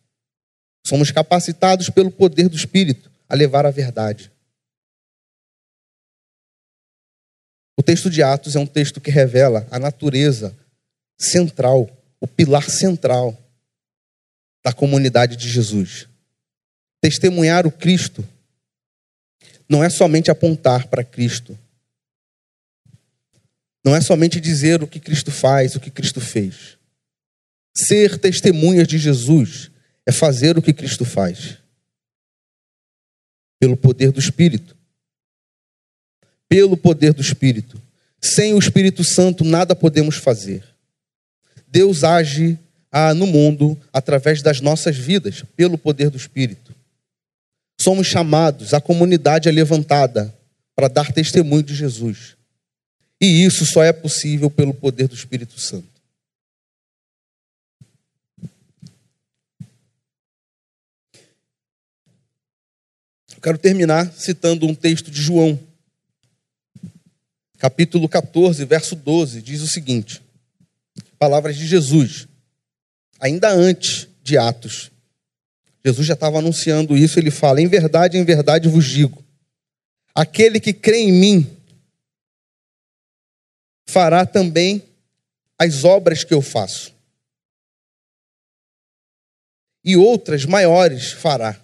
somos 0.87 1.11
capacitados 1.11 1.89
pelo 1.89 2.09
poder 2.09 2.47
do 2.47 2.55
Espírito 2.55 3.11
a 3.27 3.35
levar 3.35 3.65
a 3.65 3.71
verdade. 3.71 4.31
O 7.77 7.83
texto 7.83 8.09
de 8.09 8.23
Atos 8.23 8.55
é 8.55 8.59
um 8.59 8.65
texto 8.65 9.01
que 9.01 9.11
revela 9.11 9.67
a 9.69 9.77
natureza 9.77 10.55
central, 11.17 11.89
o 12.21 12.27
pilar 12.27 12.69
central 12.69 13.37
da 14.63 14.71
comunidade 14.71 15.35
de 15.35 15.49
Jesus. 15.49 16.07
Testemunhar 17.05 17.67
o 17.67 17.71
Cristo 17.71 18.27
não 19.69 19.83
é 19.83 19.91
somente 19.91 20.31
apontar 20.31 20.87
para 20.87 21.03
Cristo, 21.03 21.55
não 23.85 23.95
é 23.95 24.01
somente 24.01 24.41
dizer 24.41 24.81
o 24.81 24.87
que 24.87 24.99
Cristo 24.99 25.29
faz, 25.29 25.75
o 25.75 25.79
que 25.79 25.91
Cristo 25.91 26.19
fez. 26.19 26.79
Ser 27.77 28.17
testemunhas 28.17 28.87
de 28.87 28.97
Jesus 28.97 29.69
é 30.03 30.11
fazer 30.11 30.57
o 30.57 30.63
que 30.63 30.73
Cristo 30.73 31.05
faz. 31.05 31.59
Pelo 33.59 33.77
poder 33.77 34.11
do 34.11 34.19
Espírito. 34.19 34.75
Pelo 36.49 36.75
poder 36.75 37.13
do 37.13 37.21
Espírito. 37.21 37.79
Sem 38.19 38.55
o 38.55 38.57
Espírito 38.57 39.03
Santo, 39.03 39.43
nada 39.43 39.75
podemos 39.75 40.15
fazer. 40.15 40.63
Deus 41.67 42.03
age 42.03 42.57
ah, 42.91 43.13
no 43.13 43.27
mundo 43.27 43.79
através 43.93 44.41
das 44.41 44.59
nossas 44.59 44.97
vidas, 44.97 45.43
pelo 45.55 45.77
poder 45.77 46.09
do 46.09 46.17
Espírito. 46.17 46.64
Somos 47.79 48.07
chamados, 48.07 48.73
a 48.73 48.81
comunidade 48.81 49.49
é 49.49 49.51
levantada 49.51 50.33
para 50.75 50.87
dar 50.87 51.11
testemunho 51.11 51.63
de 51.63 51.75
Jesus. 51.75 52.35
E 53.21 53.45
isso 53.45 53.65
só 53.65 53.83
é 53.83 53.93
possível 53.93 54.49
pelo 54.49 54.73
poder 54.73 55.07
do 55.07 55.15
Espírito 55.15 55.59
Santo. 55.59 55.87
Eu 63.33 63.41
quero 63.41 63.57
terminar 63.57 64.11
citando 64.13 64.65
um 64.65 64.73
texto 64.73 65.11
de 65.11 65.21
João, 65.21 65.59
capítulo 67.57 68.09
14, 68.09 68.65
verso 68.65 68.95
12, 68.95 69.41
diz 69.41 69.61
o 69.61 69.67
seguinte: 69.67 70.21
Palavras 71.17 71.55
de 71.55 71.67
Jesus, 71.67 72.27
ainda 73.19 73.51
antes 73.51 74.07
de 74.23 74.37
Atos. 74.37 74.91
Jesus 75.85 76.07
já 76.07 76.15
estava 76.15 76.39
anunciando 76.39 76.97
isso, 76.97 77.19
ele 77.19 77.29
fala: 77.29 77.61
Em 77.61 77.67
verdade, 77.67 78.17
em 78.17 78.25
verdade 78.25 78.67
vos 78.67 78.85
digo, 78.85 79.23
aquele 80.15 80.59
que 80.59 80.73
crê 80.73 80.97
em 80.97 81.11
mim, 81.11 81.57
fará 83.87 84.25
também 84.25 84.83
as 85.59 85.83
obras 85.83 86.23
que 86.23 86.33
eu 86.33 86.41
faço. 86.41 86.91
E 89.83 89.95
outras 89.95 90.43
maiores 90.43 91.11
fará. 91.11 91.61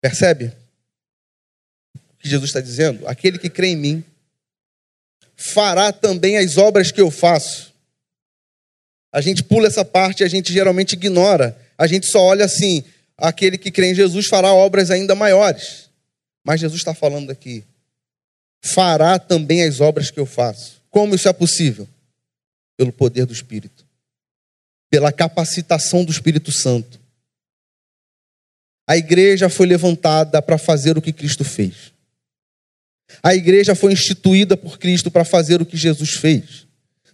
Percebe? 0.00 0.56
O 1.96 2.16
que 2.18 2.28
Jesus 2.28 2.50
está 2.50 2.60
dizendo? 2.60 3.08
Aquele 3.08 3.36
que 3.36 3.50
crê 3.50 3.70
em 3.70 3.76
mim 3.76 4.04
fará 5.34 5.92
também 5.92 6.38
as 6.38 6.56
obras 6.56 6.92
que 6.92 7.00
eu 7.00 7.10
faço. 7.10 7.74
A 9.10 9.20
gente 9.20 9.42
pula 9.42 9.66
essa 9.66 9.84
parte, 9.84 10.22
a 10.22 10.28
gente 10.28 10.52
geralmente 10.52 10.92
ignora. 10.92 11.65
A 11.78 11.86
gente 11.86 12.06
só 12.06 12.20
olha 12.20 12.44
assim: 12.44 12.84
aquele 13.16 13.58
que 13.58 13.70
crê 13.70 13.90
em 13.90 13.94
Jesus 13.94 14.26
fará 14.26 14.52
obras 14.52 14.90
ainda 14.90 15.14
maiores. 15.14 15.90
Mas 16.44 16.60
Jesus 16.60 16.80
está 16.80 16.94
falando 16.94 17.30
aqui: 17.30 17.64
fará 18.62 19.18
também 19.18 19.62
as 19.62 19.80
obras 19.80 20.10
que 20.10 20.20
eu 20.20 20.26
faço. 20.26 20.82
Como 20.90 21.14
isso 21.14 21.28
é 21.28 21.32
possível? 21.32 21.88
Pelo 22.76 22.92
poder 22.92 23.26
do 23.26 23.32
Espírito, 23.32 23.84
pela 24.90 25.12
capacitação 25.12 26.04
do 26.04 26.12
Espírito 26.12 26.52
Santo. 26.52 27.00
A 28.88 28.96
igreja 28.96 29.48
foi 29.48 29.66
levantada 29.66 30.40
para 30.40 30.56
fazer 30.56 30.96
o 30.96 31.02
que 31.02 31.12
Cristo 31.12 31.44
fez. 31.44 31.92
A 33.22 33.34
igreja 33.34 33.74
foi 33.74 33.92
instituída 33.92 34.56
por 34.56 34.78
Cristo 34.78 35.10
para 35.10 35.24
fazer 35.24 35.60
o 35.60 35.66
que 35.66 35.76
Jesus 35.76 36.10
fez. 36.10 36.66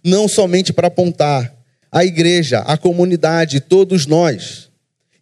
Não 0.03 0.27
somente 0.27 0.71
para 0.73 0.87
apontar. 0.87 1.53
A 1.93 2.03
igreja, 2.03 2.61
a 2.61 2.75
comunidade, 2.75 3.59
todos 3.59 4.07
nós. 4.07 4.67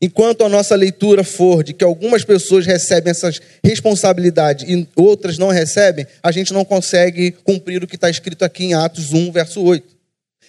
Enquanto 0.02 0.46
a 0.46 0.50
nossa 0.50 0.74
leitura 0.74 1.22
for 1.22 1.66
de 1.66 1.74
que 1.74 1.84
algumas 1.84 2.24
pessoas 2.24 2.66
recebem 2.66 3.12
essas 3.12 3.42
responsabilidades 3.62 4.66
e 4.68 4.88
outras 4.96 5.38
não 5.38 5.50
recebem, 5.50 6.08
a 6.24 6.32
gente 6.32 6.54
não 6.54 6.64
consegue 6.64 7.32
cumprir 7.44 7.84
o 7.84 7.88
que 7.88 7.96
está 7.96 8.10
escrito 8.10 8.46
aqui 8.46 8.64
em 8.64 8.74
Atos 8.74 9.12
1, 9.12 9.34
verso 9.34 9.62
8. 9.62 9.86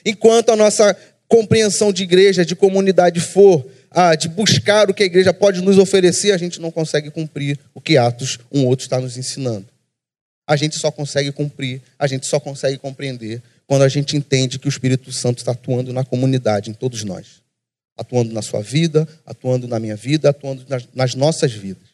Enquanto 0.06 0.50
a 0.50 0.56
nossa 0.56 0.96
compreensão 1.26 1.92
de 1.92 2.04
igreja, 2.04 2.46
de 2.46 2.54
comunidade 2.54 3.18
for 3.18 3.66
ah, 3.90 4.14
de 4.14 4.28
buscar 4.28 4.88
o 4.88 4.94
que 4.94 5.02
a 5.02 5.06
igreja 5.06 5.34
pode 5.34 5.60
nos 5.60 5.76
oferecer, 5.76 6.30
a 6.30 6.38
gente 6.38 6.60
não 6.60 6.70
consegue 6.70 7.10
cumprir 7.10 7.58
o 7.74 7.80
que 7.80 7.98
Atos 7.98 8.38
1, 8.50 8.64
8 8.64 8.80
está 8.80 9.00
nos 9.00 9.16
ensinando. 9.18 9.66
A 10.46 10.56
gente 10.56 10.78
só 10.78 10.90
consegue 10.90 11.32
cumprir, 11.32 11.82
a 11.98 12.06
gente 12.06 12.26
só 12.26 12.38
consegue 12.38 12.78
compreender 12.78 13.42
quando 13.66 13.82
a 13.82 13.88
gente 13.88 14.16
entende 14.16 14.58
que 14.58 14.66
o 14.66 14.68
Espírito 14.68 15.12
Santo 15.12 15.38
está 15.38 15.52
atuando 15.52 15.92
na 15.92 16.04
comunidade, 16.04 16.70
em 16.70 16.74
todos 16.74 17.04
nós 17.04 17.42
atuando 17.96 18.32
na 18.32 18.42
sua 18.42 18.62
vida, 18.62 19.08
atuando 19.24 19.68
na 19.68 19.78
minha 19.78 19.96
vida, 19.96 20.30
atuando 20.30 20.64
nas, 20.68 20.88
nas 20.94 21.14
nossas 21.14 21.52
vidas. 21.52 21.88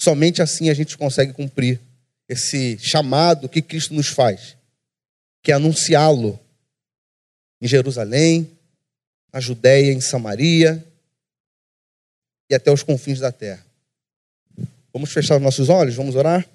Somente 0.00 0.40
assim 0.42 0.70
a 0.70 0.74
gente 0.74 0.96
consegue 0.96 1.32
cumprir 1.32 1.80
esse 2.28 2.78
chamado 2.78 3.48
que 3.48 3.62
Cristo 3.62 3.94
nos 3.94 4.08
faz, 4.08 4.56
que 5.42 5.50
é 5.50 5.54
anunciá-lo 5.54 6.38
em 7.60 7.66
Jerusalém, 7.66 8.50
na 9.32 9.40
Judéia, 9.40 9.92
em 9.92 10.00
Samaria 10.00 10.84
e 12.50 12.54
até 12.54 12.70
os 12.70 12.82
confins 12.82 13.18
da 13.18 13.32
terra. 13.32 13.64
Vamos 14.92 15.12
fechar 15.12 15.36
os 15.36 15.42
nossos 15.42 15.68
olhos, 15.68 15.94
vamos 15.94 16.14
orar? 16.14 16.48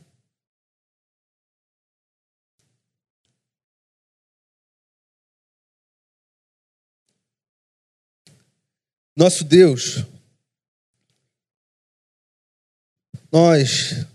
Nosso 9.15 9.43
Deus, 9.43 10.03
nós, 13.31 14.05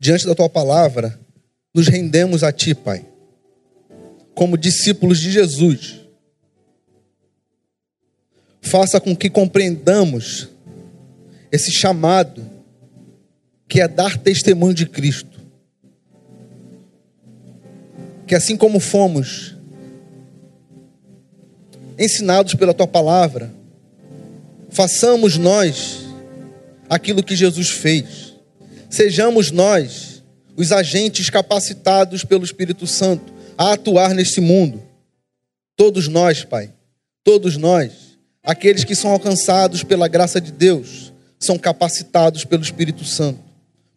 diante 0.00 0.26
da 0.26 0.34
tua 0.34 0.48
palavra, 0.48 1.18
nos 1.72 1.86
rendemos 1.86 2.42
a 2.42 2.52
ti, 2.52 2.74
Pai, 2.74 3.06
como 4.34 4.58
discípulos 4.58 5.20
de 5.20 5.30
Jesus. 5.30 6.00
Faça 8.60 9.00
com 9.00 9.16
que 9.16 9.30
compreendamos 9.30 10.48
esse 11.50 11.70
chamado 11.70 12.50
que 13.68 13.80
é 13.80 13.86
dar 13.86 14.18
testemunho 14.18 14.74
de 14.74 14.86
Cristo. 14.86 15.40
Que 18.26 18.34
assim 18.34 18.56
como 18.56 18.80
fomos 18.80 19.56
ensinados 21.98 22.54
pela 22.54 22.74
tua 22.74 22.86
palavra, 22.86 23.52
façamos 24.70 25.36
nós 25.36 26.04
aquilo 26.88 27.22
que 27.22 27.36
Jesus 27.36 27.70
fez. 27.70 28.34
Sejamos 28.90 29.50
nós 29.50 30.22
os 30.56 30.72
agentes 30.72 31.30
capacitados 31.30 32.24
pelo 32.24 32.44
Espírito 32.44 32.86
Santo 32.86 33.32
a 33.56 33.72
atuar 33.72 34.14
nesse 34.14 34.40
mundo. 34.40 34.82
Todos 35.76 36.08
nós, 36.08 36.44
Pai, 36.44 36.70
todos 37.24 37.56
nós, 37.56 37.92
aqueles 38.42 38.84
que 38.84 38.94
são 38.94 39.10
alcançados 39.10 39.82
pela 39.82 40.08
graça 40.08 40.40
de 40.40 40.52
Deus, 40.52 41.12
são 41.38 41.58
capacitados 41.58 42.44
pelo 42.44 42.62
Espírito 42.62 43.04
Santo. 43.04 43.40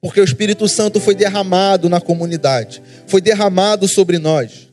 Porque 0.01 0.21
o 0.21 0.23
Espírito 0.23 0.67
Santo 0.67 0.99
foi 0.99 1.15
derramado 1.15 1.89
na 1.89 1.99
comunidade, 1.99 2.81
foi 3.07 3.21
derramado 3.21 3.87
sobre 3.87 4.19
nós. 4.19 4.69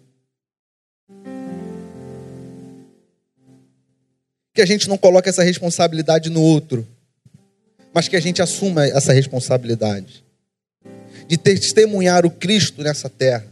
Que 4.55 4.61
a 4.61 4.67
gente 4.67 4.89
não 4.89 4.99
coloque 4.99 5.29
essa 5.29 5.43
responsabilidade 5.43 6.29
no 6.29 6.43
outro, 6.43 6.87
mas 7.93 8.09
que 8.09 8.17
a 8.17 8.21
gente 8.21 8.43
assuma 8.43 8.87
essa 8.87 9.13
responsabilidade 9.13 10.23
de 11.27 11.37
testemunhar 11.37 12.27
o 12.27 12.31
Cristo 12.31 12.83
nessa 12.83 13.09
terra, 13.09 13.47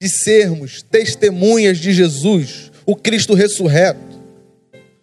de 0.00 0.08
sermos 0.08 0.82
testemunhas 0.82 1.78
de 1.78 1.92
Jesus, 1.92 2.70
o 2.86 2.94
Cristo 2.94 3.34
ressurreto, 3.34 3.98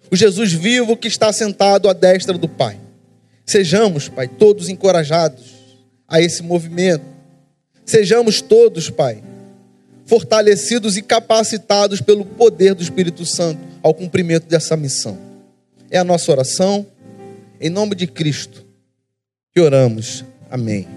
o 0.10 0.16
Jesus 0.16 0.54
vivo 0.54 0.96
que 0.96 1.08
está 1.08 1.34
sentado 1.34 1.90
à 1.90 1.94
destra 1.94 2.38
do 2.38 2.48
Pai. 2.48 2.80
Sejamos, 3.46 4.08
Pai, 4.08 4.28
todos 4.28 4.70
encorajados 4.70 5.54
a 6.08 6.22
esse 6.22 6.42
movimento. 6.42 7.06
Sejamos 7.86 8.42
todos, 8.42 8.90
Pai, 8.90 9.22
fortalecidos 10.06 10.96
e 10.96 11.02
capacitados 11.02 12.00
pelo 12.00 12.24
poder 12.24 12.74
do 12.74 12.84
Espírito 12.84 13.26
Santo 13.26 13.75
ao 13.86 13.94
cumprimento 13.94 14.48
dessa 14.48 14.76
missão. 14.76 15.16
É 15.92 16.00
a 16.00 16.04
nossa 16.04 16.32
oração, 16.32 16.88
em 17.62 17.70
nome 17.70 17.94
de 17.94 18.08
Cristo, 18.08 18.66
que 19.54 19.62
oramos. 19.62 20.26
Amém. 20.50 20.88